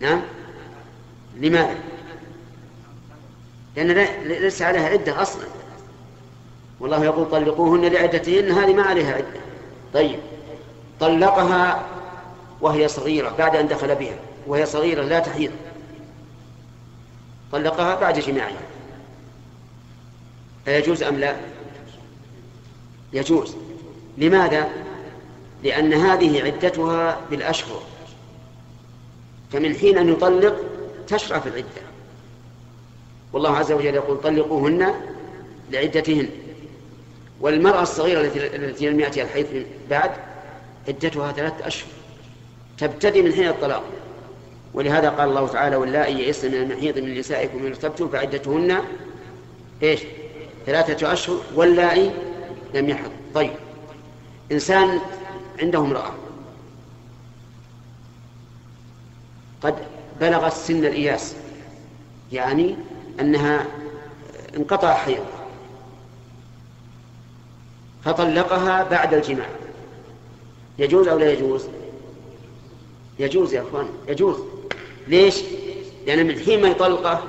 نعم؟ 0.00 0.22
لماذا؟ 1.36 1.76
لأن 3.76 3.90
ليس 4.24 4.62
عليها 4.62 4.88
عدة 4.88 5.22
أصلا. 5.22 5.44
والله 6.80 7.04
يقول 7.04 7.30
طلقوهن 7.30 7.84
لعدتهن 7.84 8.50
هذه 8.50 8.74
ما 8.74 8.82
عليها 8.82 9.14
عدة. 9.14 9.40
طيب 9.94 10.18
طلقها 11.00 11.86
وهي 12.60 12.88
صغيرة 12.88 13.34
بعد 13.38 13.56
أن 13.56 13.68
دخل 13.68 13.94
بها 13.94 14.16
وهي 14.46 14.66
صغيرة 14.66 15.02
لا 15.02 15.18
تحيض. 15.18 15.50
طلقها 17.52 17.94
بعد 17.94 18.18
جماعها. 18.18 18.60
فيجوز 20.64 21.02
أم 21.02 21.16
لا؟ 21.16 21.36
يجوز. 23.12 23.56
لماذا؟ 24.18 24.68
لأن 25.64 25.92
هذه 25.92 26.42
عدتها 26.42 27.20
بالأشهر. 27.30 27.82
فمن 29.52 29.74
حين 29.74 29.98
أن 29.98 30.08
يطلق 30.08 30.75
تشرع 31.06 31.38
في 31.38 31.48
العدة. 31.48 31.82
والله 33.32 33.56
عز 33.56 33.72
وجل 33.72 33.94
يقول 33.94 34.20
طلقوهن 34.20 34.94
لعدتهن. 35.72 36.28
والمرأة 37.40 37.82
الصغيرة 37.82 38.20
التي 38.36 38.90
لم 38.90 39.00
يأتيها 39.00 39.24
الحيض 39.24 39.66
بعد 39.90 40.10
عدتها 40.88 41.32
ثلاثة 41.32 41.66
أشهر. 41.66 41.88
تبتدي 42.78 43.22
من 43.22 43.32
حين 43.32 43.48
الطلاق. 43.48 43.84
ولهذا 44.74 45.10
قال 45.10 45.28
الله 45.28 45.48
تعالى 45.48 45.76
واللائي 45.76 46.20
يئسن 46.20 46.50
من 46.50 46.62
المحيض 46.62 46.98
من 46.98 47.18
نسائكم 47.18 47.62
من 47.62 47.66
ارتبتم 47.66 48.08
فعدتهن 48.08 48.82
إيش؟ 49.82 50.00
ثلاثة 50.66 51.12
أشهر 51.12 51.40
واللائي 51.54 52.10
لم 52.74 52.88
يحض. 52.88 53.10
طيب. 53.34 53.52
إنسان 54.52 55.00
عنده 55.62 55.78
امرأة. 55.78 56.12
قد 59.62 59.74
بلغت 60.20 60.52
سن 60.52 60.84
الإياس 60.84 61.34
يعني 62.32 62.76
أنها 63.20 63.66
انقطع 64.56 64.94
حيض. 64.94 65.24
فطلقها 68.04 68.84
بعد 68.84 69.14
الجماع. 69.14 69.46
يجوز 70.78 71.08
أو 71.08 71.18
لا 71.18 71.32
يجوز؟ 71.32 71.66
يجوز 73.18 73.54
يا 73.54 73.62
أخوان 73.62 73.88
يجوز. 74.08 74.36
ليش؟ 75.08 75.42
لأن 76.06 76.26
من 76.26 76.38
حين 76.38 76.62
ما 76.62 76.68
يطلقه 76.68 77.24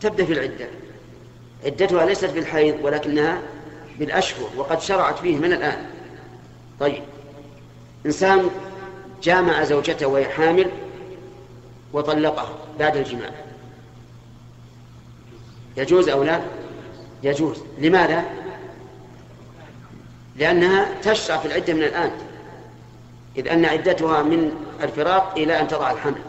تبدأ 0.00 0.24
في 0.24 0.32
العدة. 0.32 0.68
عدتها 1.64 2.06
ليست 2.06 2.30
بالحيض 2.30 2.74
ولكنها 2.82 3.42
بالأشهر 3.98 4.48
وقد 4.56 4.80
شرعت 4.80 5.18
فيه 5.18 5.36
من 5.36 5.52
الآن. 5.52 5.86
طيب. 6.80 7.02
إنسان 8.06 8.50
جامع 9.22 9.64
زوجته 9.64 10.06
وهي 10.06 10.24
حامل 10.24 10.70
وطلقها 11.94 12.48
بعد 12.78 12.96
الجماع. 12.96 13.30
يجوز 15.76 16.08
أو 16.08 16.22
لا؟ 16.22 16.40
يجوز. 17.22 17.56
لماذا؟ 17.78 18.24
لأنها 20.36 21.00
تشرع 21.02 21.36
في 21.36 21.46
العدة 21.46 21.72
من 21.74 21.82
الآن 21.82 22.10
إذ 23.36 23.48
أن 23.48 23.64
عدتها 23.64 24.22
من 24.22 24.50
الفراق 24.82 25.32
إلى 25.36 25.60
أن 25.60 25.68
تضع 25.68 25.90
الحمل. 25.90 26.22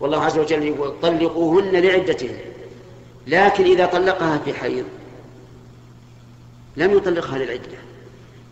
والله 0.00 0.24
عز 0.24 0.38
وجل 0.38 0.62
يقول 0.62 0.94
طلقوهن 1.02 1.70
لعدتهن 1.70 2.38
لكن 3.26 3.64
إذا 3.64 3.86
طلقها 3.86 4.38
في 4.38 4.54
حيض 4.54 4.84
لم 6.76 6.96
يطلقها 6.96 7.38
للعدة 7.38 7.78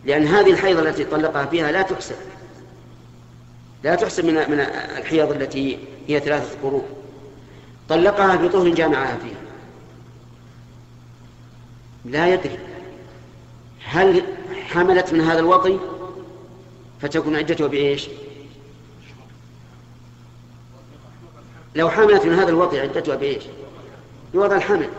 لأن 0.05 0.27
هذه 0.27 0.51
الحيضة 0.51 0.81
التي 0.81 1.03
طلقها 1.03 1.45
فيها 1.45 1.71
لا 1.71 1.81
تحسب 1.81 2.15
لا 3.83 3.95
تحسب 3.95 4.25
من 4.25 4.33
من 4.33 4.59
الحيض 4.97 5.31
التي 5.31 5.79
هي 6.07 6.19
ثلاثة 6.19 6.57
قروء 6.63 6.85
طلقها 7.89 8.37
في 8.37 8.49
طهر 8.49 8.69
جامعها 8.69 9.17
فيه 9.17 9.41
لا 12.05 12.33
يدري. 12.33 12.59
هل 13.83 14.23
حملت 14.51 15.13
من 15.13 15.21
هذا 15.21 15.39
الوطي 15.39 15.79
فتكون 17.01 17.35
عدتها 17.35 17.67
بإيش؟ 17.67 18.09
لو 21.75 21.89
حملت 21.89 22.25
من 22.25 22.33
هذا 22.33 22.49
الوطي 22.49 22.79
عدتها 22.79 23.15
بإيش؟ 23.15 23.43
بوضع 24.33 24.55
الحمل. 24.55 24.89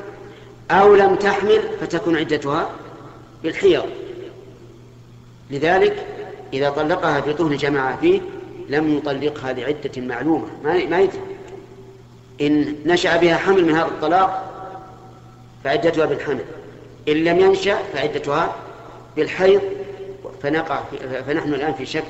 أو 0.70 0.94
لم 0.94 1.16
تحمل 1.16 1.62
فتكون 1.80 2.16
عدتها 2.16 2.70
بالحيض. 3.42 3.84
لذلك 5.50 6.06
إذا 6.52 6.70
طلقها 6.70 7.20
في 7.20 7.32
طهر 7.32 7.54
جماعة 7.54 8.00
فيه 8.00 8.20
لم 8.68 8.96
يطلقها 8.96 9.52
لعدة 9.52 9.90
معلومة. 9.96 10.46
ما 10.64 10.84
ما 10.84 11.08
إن 12.40 12.76
نشأ 12.86 13.16
بها 13.16 13.36
حمل 13.36 13.64
من 13.64 13.74
هذا 13.74 13.86
الطلاق 13.86 14.52
فعدتها 15.64 16.06
بالحمل. 16.06 16.44
إن 17.08 17.24
لم 17.24 17.40
ينشأ 17.40 17.82
فعدتها 17.82 18.54
بالحيض. 19.16 19.62
فنقع 20.42 20.80
فنحن 21.26 21.54
الآن 21.54 21.74
في 21.74 21.86
شك. 21.86 22.04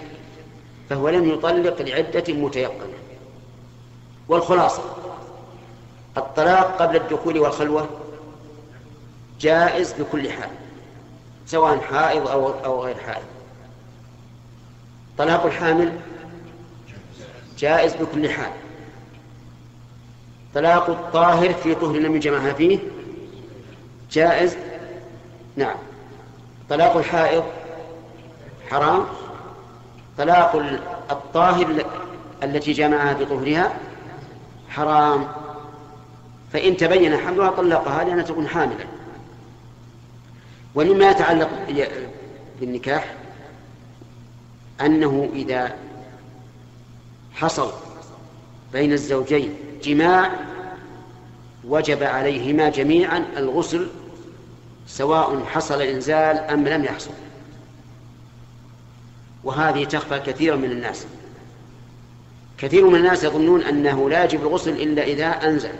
فهو 0.91 1.09
لم 1.09 1.31
يطلق 1.31 1.83
لعدة 1.83 2.35
متيقنة. 2.35 2.99
والخلاصة. 4.29 4.83
الطلاق 6.17 6.83
قبل 6.83 6.97
الدخول 6.97 7.39
والخلوة 7.39 7.89
جائز 9.41 9.93
بكل 9.93 10.31
حال 10.31 10.51
سواء 11.47 11.79
حائض 11.79 12.29
أو 12.29 12.49
أو 12.65 12.85
غير 12.85 12.95
حائض. 12.95 13.25
طلاق 15.19 15.47
الحامل 15.47 15.93
جائز 17.63 17.95
بكل 17.95 18.31
حال. 18.31 18.51
طلاق 20.55 20.91
الطاهر 20.91 21.53
في 21.53 21.75
طهر 21.75 21.97
لم 21.97 22.17
يجمعها 22.17 22.53
فيه؟ 22.53 22.79
جائز؟ 24.13 24.57
نعم. 25.57 25.77
طلاق 26.71 26.97
الحائض 26.97 27.45
حرام؟ 28.71 29.05
طلاق 30.19 30.57
الطاهر 31.11 31.85
التي 32.43 32.73
جمعها 32.73 33.15
في 33.15 33.25
طهرها 33.25 33.73
حرام. 34.69 35.29
فإن 36.53 36.77
تبين 36.77 37.17
حملها 37.17 37.51
طلقها 37.51 38.05
لأنها 38.05 38.25
تكون 38.25 38.49
حاملا. 38.49 38.85
ومما 40.75 41.11
يتعلق 41.11 41.51
بالنكاح 42.61 43.15
أنه 44.81 45.31
إذا 45.35 45.77
حصل 47.35 47.73
بين 48.73 48.93
الزوجين 48.93 49.55
جماع 49.83 50.31
وجب 51.65 52.03
عليهما 52.03 52.69
جميعا 52.69 53.25
الغسل 53.37 53.89
سواء 54.87 55.45
حصل 55.45 55.83
الإنزال 55.83 56.37
أم 56.37 56.69
لم 56.69 56.85
يحصل. 56.85 57.11
وهذه 59.45 59.85
تخفى 59.85 60.19
كثيرا 60.19 60.57
من 60.57 60.71
الناس. 60.71 61.07
كثير 62.59 62.87
من 62.87 62.95
الناس 62.95 63.25
يظنون 63.25 63.63
أنه 63.63 64.11
لا 64.11 64.25
يجب 64.25 64.41
الغسل 64.43 64.71
إلا 64.71 65.03
إذا 65.03 65.27
أنزل 65.27 65.73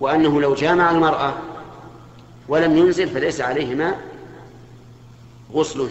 وأنه 0.00 0.40
لو 0.40 0.54
جامع 0.54 0.90
المرأة 0.90 1.34
ولم 2.48 2.76
ينزل 2.76 3.08
فليس 3.08 3.40
عليهما 3.40 3.96
غسل. 5.52 5.88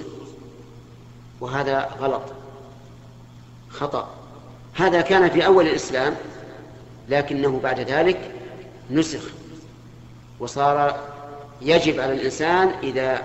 وهذا 1.41 1.89
غلط. 1.99 2.34
خطأ. 3.75 4.09
هذا 4.73 5.01
كان 5.01 5.29
في 5.29 5.45
أول 5.45 5.67
الإسلام 5.67 6.15
لكنه 7.09 7.59
بعد 7.63 7.79
ذلك 7.79 8.31
نسخ 8.91 9.21
وصار 10.39 10.99
يجب 11.61 11.99
على 11.99 12.13
الإنسان 12.13 12.71
إذا 12.83 13.21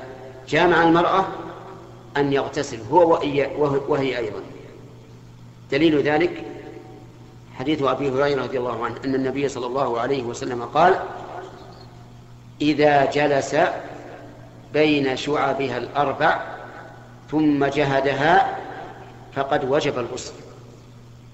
جامع 0.49 0.83
المرأة 0.83 1.27
أن 2.17 2.33
يغتسل 2.33 2.79
هو 2.91 3.11
وهي 3.89 4.19
أيضا. 4.19 4.41
دليل 5.71 6.03
ذلك 6.03 6.45
حديث 7.59 7.83
أبي 7.83 8.11
هريرة 8.11 8.43
رضي 8.43 8.59
الله 8.59 8.85
عنه 8.85 8.97
أن 9.05 9.15
النبي 9.15 9.49
صلى 9.49 9.67
الله 9.67 10.01
عليه 10.01 10.23
وسلم 10.23 10.63
قال 10.63 11.01
إذا 12.61 13.05
جلس 13.05 13.57
بين 14.73 15.17
شعبها 15.17 15.79
الأربع 15.79 16.41
ثم 17.31 17.65
جهدها 17.65 18.57
فقد 19.35 19.65
وجب 19.65 19.99
الغسل. 19.99 20.33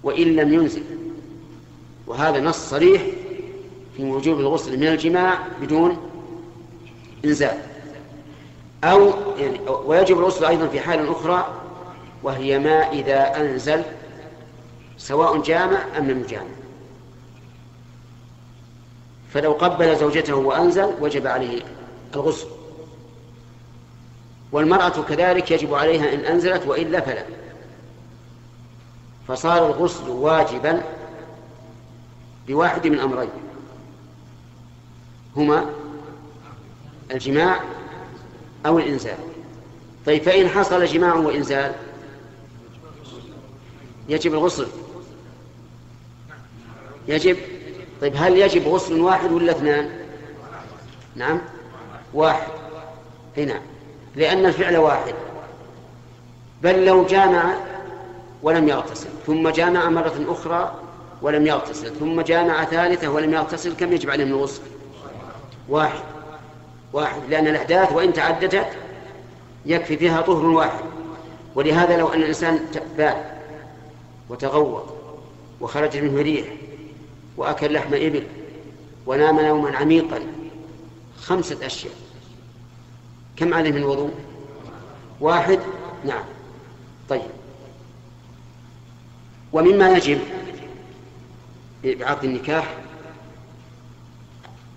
وإن 0.03 0.37
لم 0.37 0.55
ينزل. 0.55 0.83
وهذا 2.07 2.41
نص 2.41 2.71
صريح 2.71 3.03
في 3.97 4.05
وجوب 4.05 4.41
الغسل 4.41 4.77
من 4.77 4.87
الجماع 4.87 5.39
بدون 5.61 5.97
إنزال. 7.25 7.59
أو 8.85 9.13
يعني 9.39 9.61
ويجب 9.85 10.19
الغسل 10.19 10.45
أيضا 10.45 10.67
في 10.67 10.81
حال 10.81 11.09
أخرى 11.09 11.63
وهي 12.23 12.59
ما 12.59 12.93
إذا 12.93 13.41
أنزل 13.41 13.83
سواء 14.99 15.43
جامع 15.43 15.99
أم 15.99 16.11
لم 16.11 16.21
يجامع. 16.21 16.57
فلو 19.33 19.53
قبل 19.53 19.97
زوجته 19.97 20.35
وأنزل 20.35 20.95
وجب 21.01 21.27
عليه 21.27 21.63
الغسل. 22.15 22.47
والمرأة 24.53 25.03
كذلك 25.09 25.51
يجب 25.51 25.75
عليها 25.75 26.15
إن 26.15 26.21
أنزلت 26.21 26.67
وإلا 26.67 27.01
فلا 27.01 27.25
فصار 29.29 29.67
الغسل 29.67 30.09
واجبا 30.09 30.83
بواحد 32.49 32.87
من 32.87 33.01
أمرين. 33.01 33.31
هما 35.37 35.71
الجماع 37.11 37.61
أو 38.67 38.79
الإنزال. 38.79 39.19
طيب 40.07 40.23
فإن 40.23 40.49
حصل 40.49 40.85
جماع 40.85 41.15
وإنزال 41.15 41.75
يجب 44.09 44.35
الغسل. 44.35 44.67
يجب؟ 47.09 47.37
طيب 48.01 48.12
هل 48.17 48.37
يجب 48.37 48.69
غسل 48.69 49.01
واحد 49.01 49.33
ولا 49.33 49.53
اثنان؟ 49.53 49.91
نعم 51.17 51.41
واحد. 52.15 52.49
هنا 53.37 53.53
نعم. 53.53 53.62
لأن 54.17 54.47
الفعل 54.47 54.77
واحد. 54.77 55.15
بل 56.62 56.85
لو 56.87 57.07
جامع 57.07 57.55
ولم 58.42 58.68
يغتسل 58.68 59.09
ثم 59.27 59.49
جامع 59.49 59.88
مرة 59.88 60.25
أخرى 60.29 60.75
ولم 61.22 61.46
يغتسل 61.46 61.94
ثم 61.94 62.20
جامع 62.20 62.64
ثالثة 62.64 63.09
ولم 63.09 63.33
يغتسل 63.33 63.77
كم 63.77 63.92
يجب 63.92 64.11
عليه 64.11 64.25
من 64.25 64.33
الغسل 64.33 64.62
واحد. 65.68 66.01
واحد. 66.92 67.20
لأن 67.29 67.46
الأحداث 67.46 67.92
وإن 67.92 68.12
تعددت 68.12 68.68
يكفي 69.66 69.96
فيها 69.96 70.20
طهر 70.20 70.46
واحد. 70.46 70.85
ولهذا 71.55 71.96
لو 71.96 72.09
أن 72.09 72.22
الإنسان 72.22 72.61
بال 72.99 73.25
وتغوط 74.29 74.85
وخرج 75.61 75.96
منه 75.96 76.22
ريح 76.22 76.46
وأكل 77.37 77.72
لحم 77.72 77.94
إبل 77.94 78.22
ونام 79.07 79.40
نوما 79.40 79.77
عميقا 79.77 80.20
خمسة 81.22 81.66
أشياء. 81.66 81.94
كم 83.37 83.55
عليه 83.55 83.72
من 83.72 83.85
وضوء؟ 83.85 84.11
واحد؟ 85.20 85.59
نعم. 86.05 86.25
طيب. 87.09 87.36
ومما 89.53 89.97
يجب 89.97 90.19
بعقد 91.85 92.25
النكاح 92.25 92.75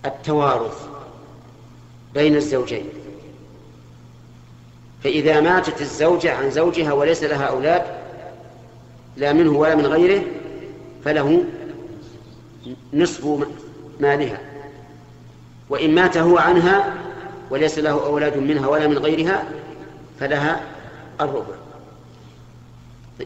التوارث 0.06 0.88
بين 2.14 2.36
الزوجين. 2.36 2.86
فإذا 5.04 5.42
ماتت 5.42 5.82
الزوجة 5.82 6.36
عن 6.36 6.52
زوجها 6.52 6.94
وليس 6.94 7.24
لها 7.24 7.46
أولاد 7.46 7.84
لا 9.18 9.34
منه 9.34 9.52
ولا 9.52 9.76
من 9.76 9.86
غيره 9.86 10.24
فله 11.06 11.44
نصف 12.94 13.48
مالها. 14.00 14.40
وإن 15.70 15.96
مات 15.96 16.18
هو 16.18 16.38
عنها 16.38 16.94
وليس 17.50 17.80
له 17.80 18.06
أولاد 18.06 18.38
منها 18.38 18.68
ولا 18.68 18.88
من 18.88 18.98
غيرها 18.98 19.44
فلها 20.20 20.62
الربع. 21.22 21.69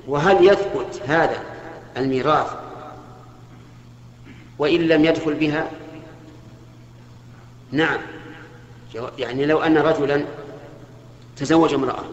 وهل 0.08 0.46
يثبت 0.46 1.02
هذا 1.08 1.38
الميراث 1.98 2.48
وإن 4.60 4.82
لم 4.82 5.06
يدخل 5.06 5.34
بها؟ 5.34 5.72
نعم. 7.72 8.00
يعني 9.18 9.46
لو 9.46 9.60
أن 9.60 9.78
رجلا 9.78 10.26
تزوج 11.38 11.74
امرأة 11.74 12.04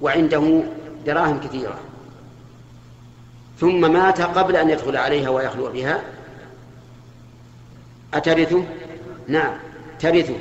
وعنده 0.00 0.62
دراهم 1.06 1.40
كثيرة 1.40 1.78
ثم 3.60 3.92
مات 3.92 4.20
قبل 4.20 4.56
أن 4.56 4.70
يدخل 4.70 4.96
عليها 4.96 5.28
ويخلو 5.28 5.72
بها 5.72 6.02
أترثه؟ 8.14 8.64
نعم 9.28 9.54
ترثه 9.98 10.36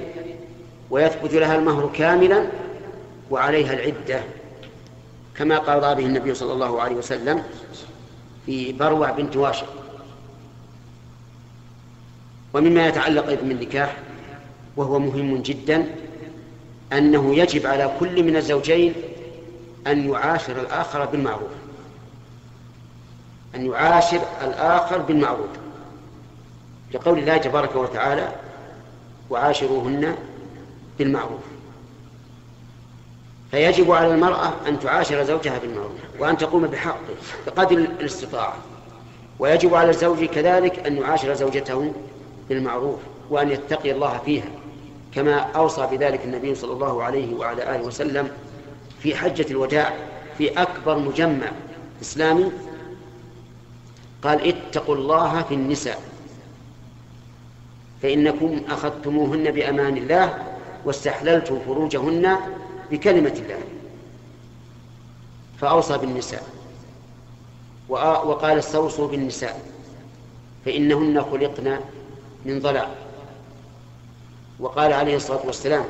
ويثبت 0.89 1.33
لها 1.33 1.55
المهر 1.55 1.91
كاملا 1.93 2.47
وعليها 3.31 3.73
العدة. 3.73 4.23
كما 5.41 5.57
قضى 5.57 5.95
به 5.95 6.05
النبي 6.07 6.33
صلى 6.33 6.53
الله 6.53 6.81
عليه 6.81 6.95
وسلم 6.95 7.43
في 8.45 8.73
بروع 8.73 9.11
بنت 9.11 9.37
واشق. 9.37 9.67
ومما 12.53 12.87
يتعلق 12.87 13.27
أيضا 13.27 13.41
بالنكاح 13.41 13.97
وهو 14.77 14.99
مهم 14.99 15.37
جدا 15.37 15.85
أنه 16.93 17.35
يجب 17.35 17.67
على 17.67 17.91
كل 17.99 18.23
من 18.23 18.35
الزوجين 18.35 18.93
أن 19.87 20.09
يعاشر 20.09 20.61
الآخر 20.61 21.05
بالمعروف. 21.05 21.51
أن 23.55 23.65
يعاشر 23.65 24.21
الآخر 24.43 24.97
بالمعروف. 24.97 25.49
لقول 26.93 27.19
الله 27.19 27.37
تبارك 27.37 27.75
وتعالى 27.75 28.35
وعاشروهن 29.29 30.15
بالمعروف. 30.99 31.50
فيجب 33.51 33.91
على 33.91 34.13
المرأة 34.13 34.53
أن 34.67 34.79
تعاشر 34.79 35.23
زوجها 35.23 35.59
بالمعروف 35.59 35.91
وأن 36.19 36.37
تقوم 36.37 36.67
بحقه 36.67 36.97
بقدر 37.47 37.77
الاستطاعة. 37.77 38.55
ويجب 39.39 39.75
على 39.75 39.89
الزوج 39.89 40.25
كذلك 40.25 40.87
أن 40.87 40.97
يعاشر 40.97 41.33
زوجته 41.33 41.93
بالمعروف 42.49 42.99
وأن 43.29 43.51
يتقي 43.51 43.91
الله 43.91 44.21
فيها 44.25 44.49
كما 45.15 45.39
أوصى 45.39 45.87
بذلك 45.91 46.25
النبي 46.25 46.55
صلى 46.55 46.73
الله 46.73 47.03
عليه 47.03 47.35
وعلى 47.35 47.75
آله 47.75 47.83
وسلم 47.83 48.29
في 48.99 49.15
حجة 49.15 49.45
الوداع 49.51 49.93
في 50.37 50.61
أكبر 50.61 50.99
مجمع 50.99 51.51
إسلامي. 52.01 52.51
قال 54.23 54.47
اتقوا 54.47 54.95
الله 54.95 55.41
في 55.41 55.53
النساء 55.53 56.01
فإنكم 58.01 58.61
أخذتموهن 58.69 59.51
بأمان 59.51 59.97
الله 59.97 60.43
واستحللتم 60.85 61.59
فروجهن 61.65 62.37
بكلمة 62.91 63.33
الله. 63.43 63.59
فأوصى 65.61 65.97
بالنساء. 65.97 66.43
وقال 67.89 68.57
استوصوا 68.57 69.07
بالنساء. 69.07 69.61
فإنهن 70.65 71.21
خلقن 71.21 71.79
من 72.45 72.59
ضلع. 72.59 72.87
وقال 74.59 74.93
عليه 74.93 75.15
الصلاة 75.15 75.45
والسلام 75.45 75.85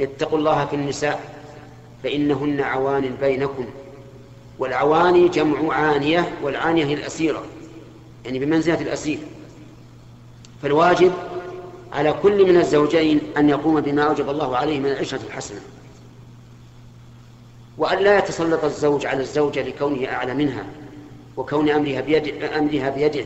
اتقوا 0.00 0.38
الله 0.38 0.66
في 0.66 0.76
النساء 0.76 1.44
فإنهن 2.02 2.60
عوان 2.60 3.16
بينكم. 3.20 3.66
والعواني 4.58 5.28
جمع 5.28 5.74
عانية 5.74 6.38
والعانية 6.42 6.84
هي 6.84 6.94
الأسيرة. 6.94 7.44
يعني 8.24 8.38
بمنزلة 8.38 8.80
الأسير. 8.80 9.18
فالواجب 10.62 11.12
على 11.92 12.14
كل 12.22 12.52
من 12.52 12.60
الزوجين 12.60 13.20
أن 13.36 13.48
يقوم 13.48 13.80
بما 13.80 14.02
أوجب 14.02 14.30
الله 14.30 14.56
عليه 14.56 14.80
من 14.80 14.86
العشرة 14.86 15.20
الحسنة. 15.26 15.60
وأن 17.78 17.98
لا 17.98 18.18
يتسلط 18.18 18.64
الزوج 18.64 19.06
على 19.06 19.20
الزوجة 19.20 19.62
لكونه 19.62 20.08
أعلى 20.08 20.34
منها 20.34 20.64
وكون 21.36 21.70
أمرها 21.70 22.00
بيد 22.00 22.44
أمرها 22.44 22.90
بيده. 22.90 23.24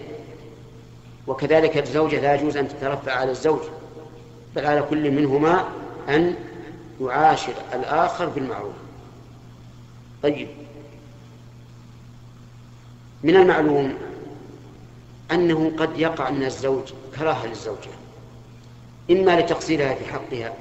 وكذلك 1.27 1.79
الزوجة 1.79 2.21
لا 2.21 2.35
يجوز 2.35 2.57
أن 2.57 2.69
تترفع 2.69 3.13
على 3.13 3.31
الزوج 3.31 3.61
بل 4.57 4.67
على 4.67 4.83
كل 4.83 5.11
منهما 5.11 5.69
أن 6.09 6.35
يعاشر 7.01 7.53
الآخر 7.75 8.27
بالمعروف. 8.27 8.75
طيب. 10.23 10.49
من 13.23 13.37
المعلوم 13.37 13.95
أنه 15.33 15.73
قد 15.79 15.99
يقع 15.99 16.31
من 16.31 16.45
الزوج 16.45 16.83
كراهة 17.19 17.47
للزوجة 17.47 17.91
إما 19.11 19.41
لتقصيرها 19.41 19.95
في 19.95 20.05
حقها 20.05 20.55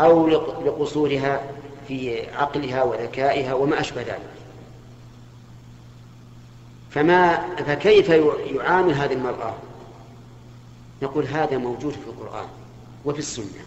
أو 0.00 0.28
لقصورها 0.66 1.40
في 1.88 2.30
عقلها 2.30 2.82
وذكائها 2.82 3.54
وما 3.54 3.80
أشبه 3.80 4.02
ذلك. 4.02 4.30
فما 6.90 7.56
فكيف 7.56 8.08
يعامل 8.54 8.94
هذه 8.94 9.12
المرأة؟ 9.12 9.54
نقول 11.02 11.26
هذا 11.26 11.58
موجود 11.58 11.92
في 11.92 12.06
القرآن 12.06 12.48
وفي 13.04 13.18
السنة. 13.18 13.64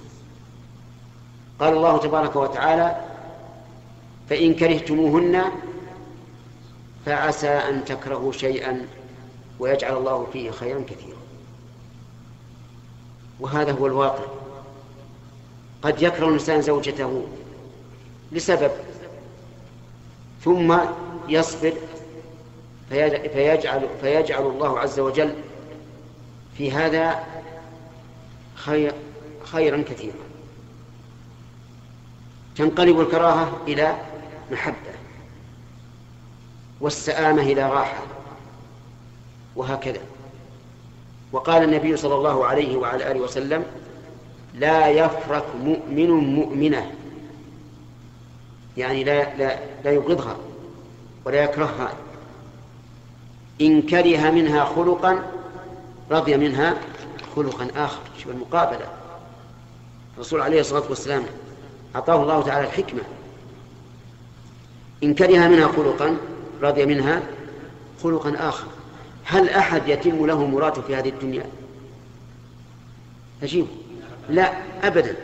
قال 1.59 1.73
الله 1.73 1.97
تبارك 1.97 2.35
وتعالى 2.35 3.05
فإن 4.29 4.53
كرهتموهن 4.53 5.43
فعسى 7.05 7.49
أن 7.49 7.85
تكرهوا 7.85 8.31
شيئا 8.31 8.87
ويجعل 9.59 9.97
الله 9.97 10.27
فيه 10.33 10.51
خيرا 10.51 10.79
كثيرا. 10.81 11.17
وهذا 13.39 13.71
هو 13.71 13.87
الواقع. 13.87 14.25
قد 15.81 16.01
يكره 16.01 16.27
الإنسان 16.27 16.61
زوجته 16.61 17.27
لسبب. 18.31 18.71
ثم 20.43 20.77
يصبر 21.27 21.73
فيجعل, 22.89 23.89
فيجعل 24.01 24.43
الله 24.43 24.79
عز 24.79 24.99
وجل 24.99 25.35
في 26.57 26.71
هذا 26.71 27.25
خير 28.55 28.93
خيرا 29.43 29.81
كثيرا. 29.81 30.15
تنقلب 32.55 32.99
الكراهة 32.99 33.61
إلى 33.67 33.97
محبة 34.51 34.91
والسآمة 36.81 37.41
إلى 37.41 37.69
راحة 37.69 38.03
وهكذا. 39.55 40.01
وقال 41.31 41.63
النبي 41.63 41.97
صلى 41.97 42.15
الله 42.15 42.45
عليه 42.45 42.77
وعلى 42.77 43.11
آله 43.11 43.19
وسلم 43.19 43.65
لا 44.53 44.87
يفرق 44.87 45.55
مؤمن 45.55 46.09
مؤمنة 46.09 46.91
يعني 48.77 49.03
لا, 49.03 49.35
لا, 49.35 49.59
لا 49.83 49.91
يبغضها 49.91 50.37
ولا 51.25 51.43
يكرهها. 51.43 51.93
إن 53.61 53.81
كره 53.81 54.29
منها 54.31 54.65
خلقا 54.65 55.23
رضي 56.11 56.37
منها 56.37 56.75
خلقا 57.35 57.67
آخر. 57.75 57.99
شوف 58.17 58.31
المقابلة. 58.31 58.87
الرسول 60.15 60.41
عليه 60.41 60.59
الصلاة 60.59 60.83
والسلام 60.89 61.23
أعطاه 61.95 62.23
الله 62.23 62.41
تعالى 62.41 62.67
الحكمة. 62.67 63.01
إن 65.03 65.13
كره 65.13 65.47
منها 65.47 65.67
خلقا 65.67 66.17
رضي 66.61 66.85
منها 66.85 67.21
خلقا 68.03 68.49
آخر. 68.49 68.67
هل 69.23 69.49
أحد 69.49 69.87
يتم 69.87 70.25
له 70.25 70.45
مراده 70.45 70.81
في 70.81 70.95
هذه 70.95 71.09
الدنيا؟ 71.09 71.45
عجيب 73.43 73.67
لا 74.29 74.53
أبدا. 74.83 75.15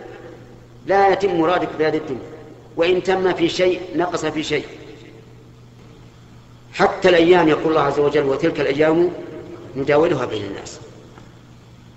لا 0.86 1.10
يتم 1.10 1.39
مرادك 1.39 1.69
في 1.77 1.88
هذه 1.88 1.97
الدنيا. 1.97 2.37
وإن 2.77 3.03
تم 3.03 3.33
في 3.33 3.49
شيء 3.49 3.81
نقص 3.95 4.25
في 4.25 4.43
شيء. 4.43 4.65
حتى 6.73 7.09
الأيام 7.09 7.47
يقول 7.47 7.67
الله 7.67 7.81
عز 7.81 7.99
وجل 7.99 8.23
وتلك 8.23 8.59
الأيام 8.59 9.11
نداولها 9.75 10.25
بين 10.25 10.43
الناس. 10.43 10.79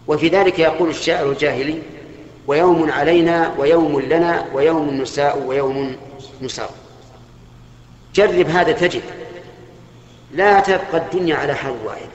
وفي 0.08 0.28
ذلك 0.28 0.58
يقول 0.58 0.88
الشاعر 0.88 1.30
الجاهلي 1.30 1.82
ويوم 2.46 2.90
علينا 2.90 3.54
ويوم 3.58 4.00
لنا 4.00 4.46
ويوم 4.54 5.00
نساء 5.00 5.38
ويوم 5.38 5.96
نساء. 6.42 6.74
جرب 8.14 8.46
هذا 8.46 8.72
تجد. 8.72 9.02
لا 10.34 10.60
تبقى 10.60 10.96
الدنيا 10.96 11.36
على 11.36 11.54
حال 11.54 11.74
واحد. 11.84 12.08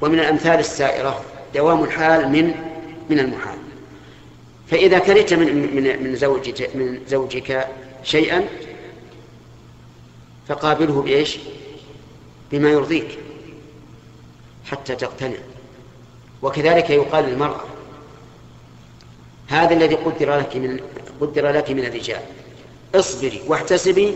ومن 0.00 0.18
الأمثال 0.18 0.58
السائرة 0.58 1.24
دوام 1.54 1.84
الحال 1.84 2.28
من 2.28 2.54
من 3.10 3.18
المحال. 3.18 3.58
فإذا 4.70 4.98
كرهت 4.98 5.34
من 5.34 5.76
من 5.76 6.02
من 6.02 6.16
زوجك 6.16 6.76
من 6.76 7.00
زوجك 7.08 7.68
شيئا 8.02 8.48
فقابله 10.48 11.02
بإيش؟ 11.02 11.38
بما 12.52 12.70
يرضيك 12.70 13.18
حتى 14.64 14.96
تقتنع 14.96 15.38
وكذلك 16.42 16.90
يقال 16.90 17.24
للمرأة 17.24 17.64
هذا 19.48 19.74
الذي 19.74 19.94
قدر 19.94 20.36
لك 20.36 20.56
من 20.56 20.80
قدر 21.20 21.50
لك 21.50 21.70
من 21.70 21.84
الرجال 21.84 22.22
اصبري 22.94 23.42
واحتسبي 23.46 24.14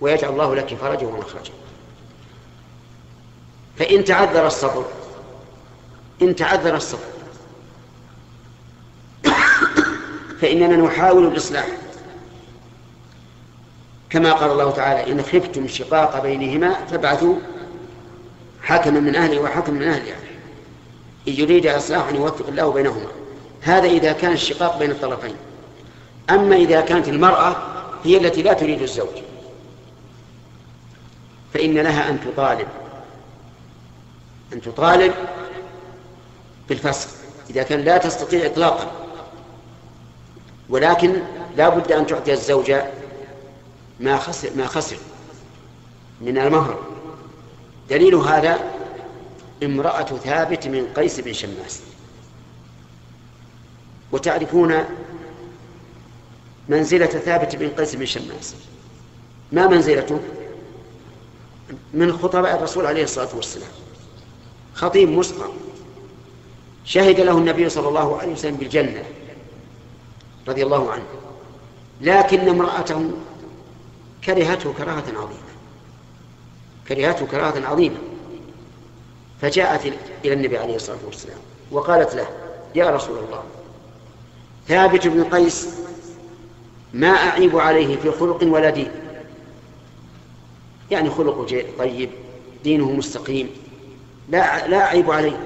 ويجعل 0.00 0.32
الله 0.32 0.54
لك 0.54 0.74
فرجا 0.74 1.06
ومخرجا 1.06 1.52
فإن 3.78 4.04
تعذر 4.04 4.46
الصبر 4.46 4.84
إن 6.22 6.36
تعذر 6.36 6.76
الصبر 6.76 7.17
فإننا 10.40 10.76
نحاول 10.76 11.26
الإصلاح. 11.26 11.66
كما 14.10 14.32
قال 14.32 14.50
الله 14.50 14.70
تعالى 14.70 15.12
إن 15.12 15.22
خفتم 15.22 15.68
شقاق 15.68 16.22
بينهما 16.22 16.74
فابعثوا 16.86 17.36
حكما 18.62 19.00
من 19.00 19.16
أهله 19.16 19.40
وحكما 19.40 19.78
من 19.78 19.88
أهلها 19.88 20.16
إن 21.28 21.32
يريد 21.32 21.66
إصلاحا 21.66 22.10
يوفق 22.10 22.46
الله 22.48 22.72
بينهما. 22.72 23.08
هذا 23.62 23.86
إذا 23.86 24.12
كان 24.12 24.32
الشقاق 24.32 24.78
بين 24.78 24.90
الطرفين. 24.90 25.34
أما 26.30 26.56
إذا 26.56 26.80
كانت 26.80 27.08
المرأة 27.08 27.56
هي 28.04 28.16
التي 28.16 28.42
لا 28.42 28.52
تريد 28.52 28.82
الزوج. 28.82 29.22
فإن 31.54 31.74
لها 31.74 32.10
أن 32.10 32.20
تطالب. 32.20 32.68
أن 34.52 34.60
تطالب 34.60 35.14
بالفسخ. 36.68 37.08
إذا 37.50 37.62
كان 37.62 37.80
لا 37.80 37.98
تستطيع 37.98 38.46
إطلاقا. 38.46 39.07
ولكن 40.68 41.22
لا 41.56 41.68
بد 41.68 41.92
أن 41.92 42.06
تعطي 42.06 42.32
الزوجة 42.32 42.90
ما 44.00 44.18
خسر 44.18 44.50
ما 44.56 44.66
خسر 44.66 44.96
من 46.20 46.38
المهر. 46.38 46.78
دليل 47.90 48.14
هذا 48.14 48.58
امرأة 49.62 50.04
ثابت 50.04 50.66
من 50.66 50.86
قيس 50.96 51.20
بن 51.20 51.32
شماس. 51.32 51.80
وتعرفون 54.12 54.84
منزلة 56.68 57.06
ثابت 57.06 57.56
بن 57.56 57.68
قيس 57.68 57.94
بن 57.94 58.06
شماس. 58.06 58.54
ما 59.52 59.66
منزلته؟ 59.66 60.20
من 61.94 62.12
خطباء 62.12 62.56
الرسول 62.56 62.86
عليه 62.86 63.04
الصلاة 63.04 63.36
والسلام. 63.36 63.70
خطيب 64.74 65.08
مسقط 65.08 65.52
شهد 66.84 67.20
له 67.20 67.38
النبي 67.38 67.68
صلى 67.68 67.88
الله 67.88 68.18
عليه 68.18 68.32
وسلم 68.32 68.56
بالجنة. 68.56 69.04
رضي 70.48 70.62
الله 70.62 70.92
عنه. 70.92 71.04
لكن 72.00 72.48
امرأته 72.48 73.10
كرهته 74.24 74.72
كراهة 74.72 75.04
عظيمة. 75.08 75.48
كرهته 76.88 77.26
كراهة 77.26 77.66
عظيمة. 77.66 77.96
فجاءت 79.40 79.92
إلى 80.24 80.32
النبي 80.32 80.58
عليه 80.58 80.76
الصلاة 80.76 80.98
والسلام 81.06 81.38
وقالت 81.70 82.14
له 82.14 82.28
يا 82.74 82.90
رسول 82.90 83.18
الله 83.18 83.42
ثابت 84.68 85.06
بن 85.06 85.24
قيس 85.24 85.68
ما 86.94 87.08
أعيب 87.08 87.58
عليه 87.58 87.96
في 87.96 88.10
خلق 88.10 88.44
ولا 88.44 88.70
دين. 88.70 88.90
يعني 90.90 91.10
خلقه 91.10 91.64
طيب 91.78 92.10
دينه 92.64 92.90
مستقيم. 92.90 93.50
لا 94.28 94.68
لا 94.68 94.84
أعيب 94.84 95.10
عليه. 95.10 95.40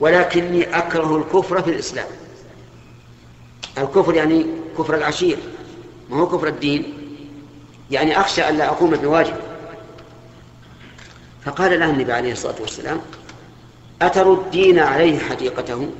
ولكني 0.00 0.78
أكره 0.78 1.16
الكفر 1.16 1.62
في 1.62 1.70
الإسلام. 1.70 2.06
الكفر 3.82 4.14
يعني 4.14 4.46
كفر 4.78 4.94
العشير 4.94 5.38
ما 6.10 6.16
هو 6.16 6.28
كفر 6.28 6.48
الدين. 6.48 6.94
يعني 7.90 8.20
أخشى 8.20 8.48
أن 8.48 8.56
لا 8.58 8.68
أقوم 8.68 8.90
بواجب. 8.90 9.36
فقال 11.44 11.80
لها 11.80 11.90
النبي 11.90 12.12
عليه 12.12 12.32
الصلاة 12.32 12.60
والسلام 12.60 13.00
أتردين 14.02 14.78
عليه 14.78 15.18
حديقته؟ 15.18 15.90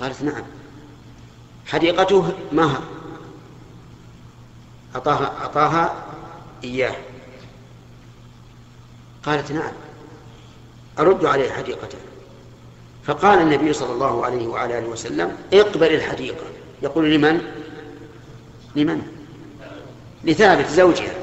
قالت 0.00 0.22
نعم. 0.22 0.42
حديقته 1.66 2.32
مهر 2.52 2.82
أعطاها 4.94 5.32
أعطاها 5.40 6.04
إياه. 6.64 6.96
قالت 9.22 9.52
نعم. 9.52 9.72
أرد 10.98 11.24
عليه 11.24 11.50
حديقته. 11.50 11.98
فقال 13.04 13.38
النبي 13.38 13.72
صلى 13.72 13.92
الله 13.92 14.24
عليه 14.24 14.46
وعلى 14.46 14.78
آله 14.78 14.88
وسلم 14.88 15.36
اقبل 15.52 15.94
الحديقة. 15.94 16.44
يقول 16.82 17.14
لمن؟ 17.14 17.40
لمن؟ 18.76 19.02
لثابت 20.24 20.66
زوجها. 20.66 21.14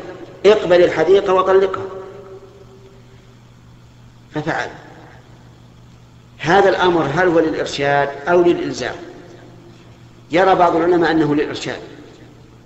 اقبل 0.45 0.83
الحديقة 0.83 1.33
وطلقها. 1.33 1.85
ففعل. 4.33 4.69
هذا 6.37 6.69
الأمر 6.69 7.01
هل 7.13 7.27
هو 7.27 7.39
للإرشاد 7.39 8.09
أو 8.27 8.41
للإلزام؟ 8.41 8.95
يرى 10.31 10.55
بعض 10.55 10.75
العلماء 10.75 11.11
أنه 11.11 11.35
للإرشاد 11.35 11.79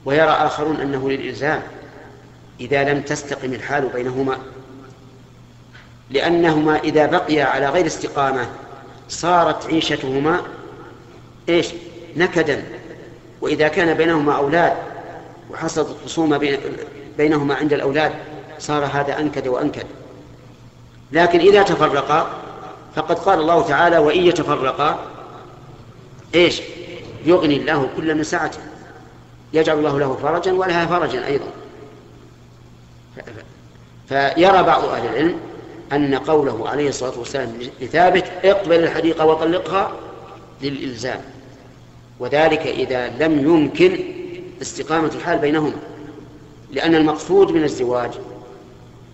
ويرى 0.06 0.32
آخرون 0.32 0.76
أنه 0.76 1.10
للإلزام 1.10 1.62
إذا 2.60 2.84
لم 2.84 3.02
تستقم 3.02 3.54
الحال 3.54 3.90
بينهما 3.94 4.38
لأنهما 6.10 6.80
إذا 6.80 7.06
بقيا 7.06 7.46
على 7.46 7.70
غير 7.70 7.86
استقامة 7.86 8.50
صارت 9.12 9.66
عيشتهما 9.66 10.42
إيش؟ 11.50 11.68
نكدا. 12.16 12.64
وإذا 13.42 13.68
كان 13.68 13.94
بينهما 13.94 14.38
أولاد 14.38 14.74
وحصلت 15.52 15.90
الخصومة 15.90 16.58
بينهما 17.18 17.56
عند 17.56 17.74
الأولاد 17.74 18.12
صار 18.60 18.86
هذا 18.86 19.20
أنكد 19.20 19.48
وأنكد. 19.48 19.86
لكن 21.12 21.40
إذا 21.40 21.64
تفرقا 21.64 22.30
فقد 22.96 23.20
قال 23.20 23.40
الله 23.40 23.68
تعالى 23.68 23.98
وإن 23.98 24.24
يتفرقا 24.24 25.00
إيش؟ 26.36 26.62
يغني 27.26 27.58
الله 27.58 27.90
كل 27.98 28.16
من 28.16 28.24
سعته 28.24 28.60
يجعل 29.54 29.78
الله 29.78 30.00
له 30.00 30.16
فرجا 30.16 30.54
ولها 30.54 30.86
فرجا 30.86 31.26
أيضا. 31.28 31.52
فيرى 34.10 34.64
بعض 34.64 34.86
أهل 34.86 35.06
العلم 35.06 35.51
أن 35.94 36.16
قوله 36.16 36.70
عليه 36.70 36.90
الصلاة 36.90 37.20
والسلام 37.20 37.54
لثابت 37.82 38.24
اقبل 38.44 38.84
الحديقة 38.84 39.26
وطلقها 39.26 39.92
للإلزام. 40.62 41.22
وذلك 42.20 42.68
إذا 42.68 43.10
لم 43.10 43.40
يمكن 43.40 44.00
استقامة 44.62 45.12
الحال 45.16 45.40
بينهما. 45.40 45.78
لأن 46.72 46.96
المقصود 46.96 47.52
من 47.52 47.64
الزواج 47.64 48.12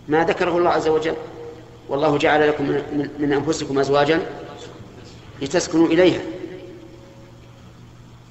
ما 0.07 0.25
ذكره 0.25 0.57
الله 0.57 0.69
عز 0.69 0.87
وجل. 0.87 1.15
والله 1.89 2.17
جعل 2.17 2.47
لكم 2.47 2.63
من 3.19 3.33
أنفسكم 3.33 3.79
أزواجا 3.79 4.21
لتسكنوا 5.41 5.87
إليها. 5.87 6.21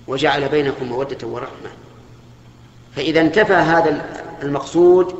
وجعل 0.06 0.48
بينكم 0.48 0.86
مودة 0.86 1.26
ورحمة. 1.26 1.70
فإذا 2.96 3.20
انتفى 3.20 3.52
هذا 3.52 4.04
المقصود 4.42 5.14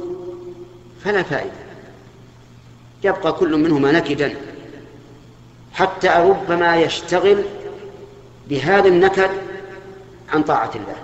فلا 1.04 1.22
فائدة. 1.22 1.65
يبقى 3.06 3.32
كل 3.32 3.56
منهما 3.56 3.92
نكدا. 3.92 4.36
حتى 5.72 6.08
ربما 6.08 6.76
يشتغل 6.76 7.44
بهذا 8.48 8.88
النكد 8.88 9.30
عن 10.32 10.42
طاعة 10.42 10.70
الله. 10.74 10.96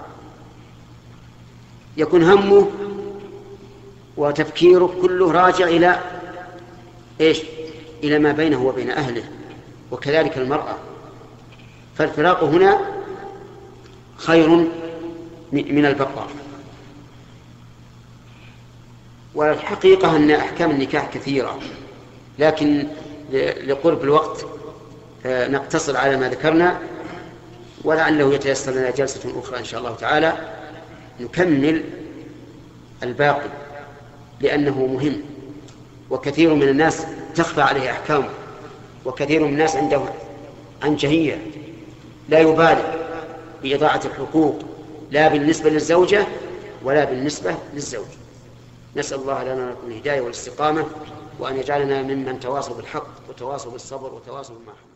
يكون 1.96 2.22
همه 2.22 2.70
وتفكيره 4.16 4.98
كله 5.02 5.32
راجع 5.32 5.66
إلى 5.66 6.00
إيش؟ 7.20 7.42
إلى 8.04 8.18
ما 8.18 8.32
بينه 8.32 8.62
وبين 8.66 8.90
أهله. 8.90 9.24
وكذلك 9.90 10.38
المرأة. 10.38 10.76
فالفراق 11.96 12.44
هنا 12.44 12.80
خير 14.16 14.48
من 15.52 15.86
البقاء. 15.86 16.28
والحقيقة 19.34 20.16
أن 20.16 20.30
أحكام 20.30 20.70
النكاح 20.70 21.10
كثيرة. 21.14 21.58
لكن 22.38 22.86
لقرب 23.66 24.04
الوقت 24.04 24.46
نقتصر 25.26 25.96
على 25.96 26.16
ما 26.16 26.28
ذكرنا 26.28 26.78
ولعله 27.84 28.34
يتيسر 28.34 28.72
لنا 28.72 28.90
جلسة 28.90 29.40
أخرى 29.40 29.58
إن 29.58 29.64
شاء 29.64 29.80
الله 29.80 29.94
تعالى 29.94 30.38
نكمل 31.20 31.84
الباقي 33.02 33.48
لأنه 34.40 34.86
مهم 34.86 35.22
وكثير 36.10 36.54
من 36.54 36.68
الناس 36.68 37.06
تخفى 37.34 37.60
عليه 37.60 37.90
أحكامه 37.90 38.28
وكثير 39.04 39.44
من 39.44 39.52
الناس 39.52 39.76
عنده 39.76 40.02
عنجهية 40.82 41.38
لا 42.28 42.38
يبالغ 42.38 42.82
بإضاعة 43.62 44.00
الحقوق 44.04 44.58
لا 45.10 45.28
بالنسبة 45.28 45.70
للزوجة 45.70 46.26
ولا 46.84 47.04
بالنسبة 47.04 47.54
للزوج. 47.74 48.06
نسأل 48.96 49.18
الله 49.18 49.44
لنا 49.44 49.74
الهداية 49.86 50.20
والاستقامة. 50.20 50.86
وأن 51.42 51.56
يجعلنا 51.56 52.02
ممن 52.02 52.40
تواصوا 52.40 52.76
بالحق 52.76 53.28
وتواصوا 53.28 53.72
بالصبر 53.72 54.14
وتواصوا 54.14 54.56
بالمرحمة. 54.56 54.91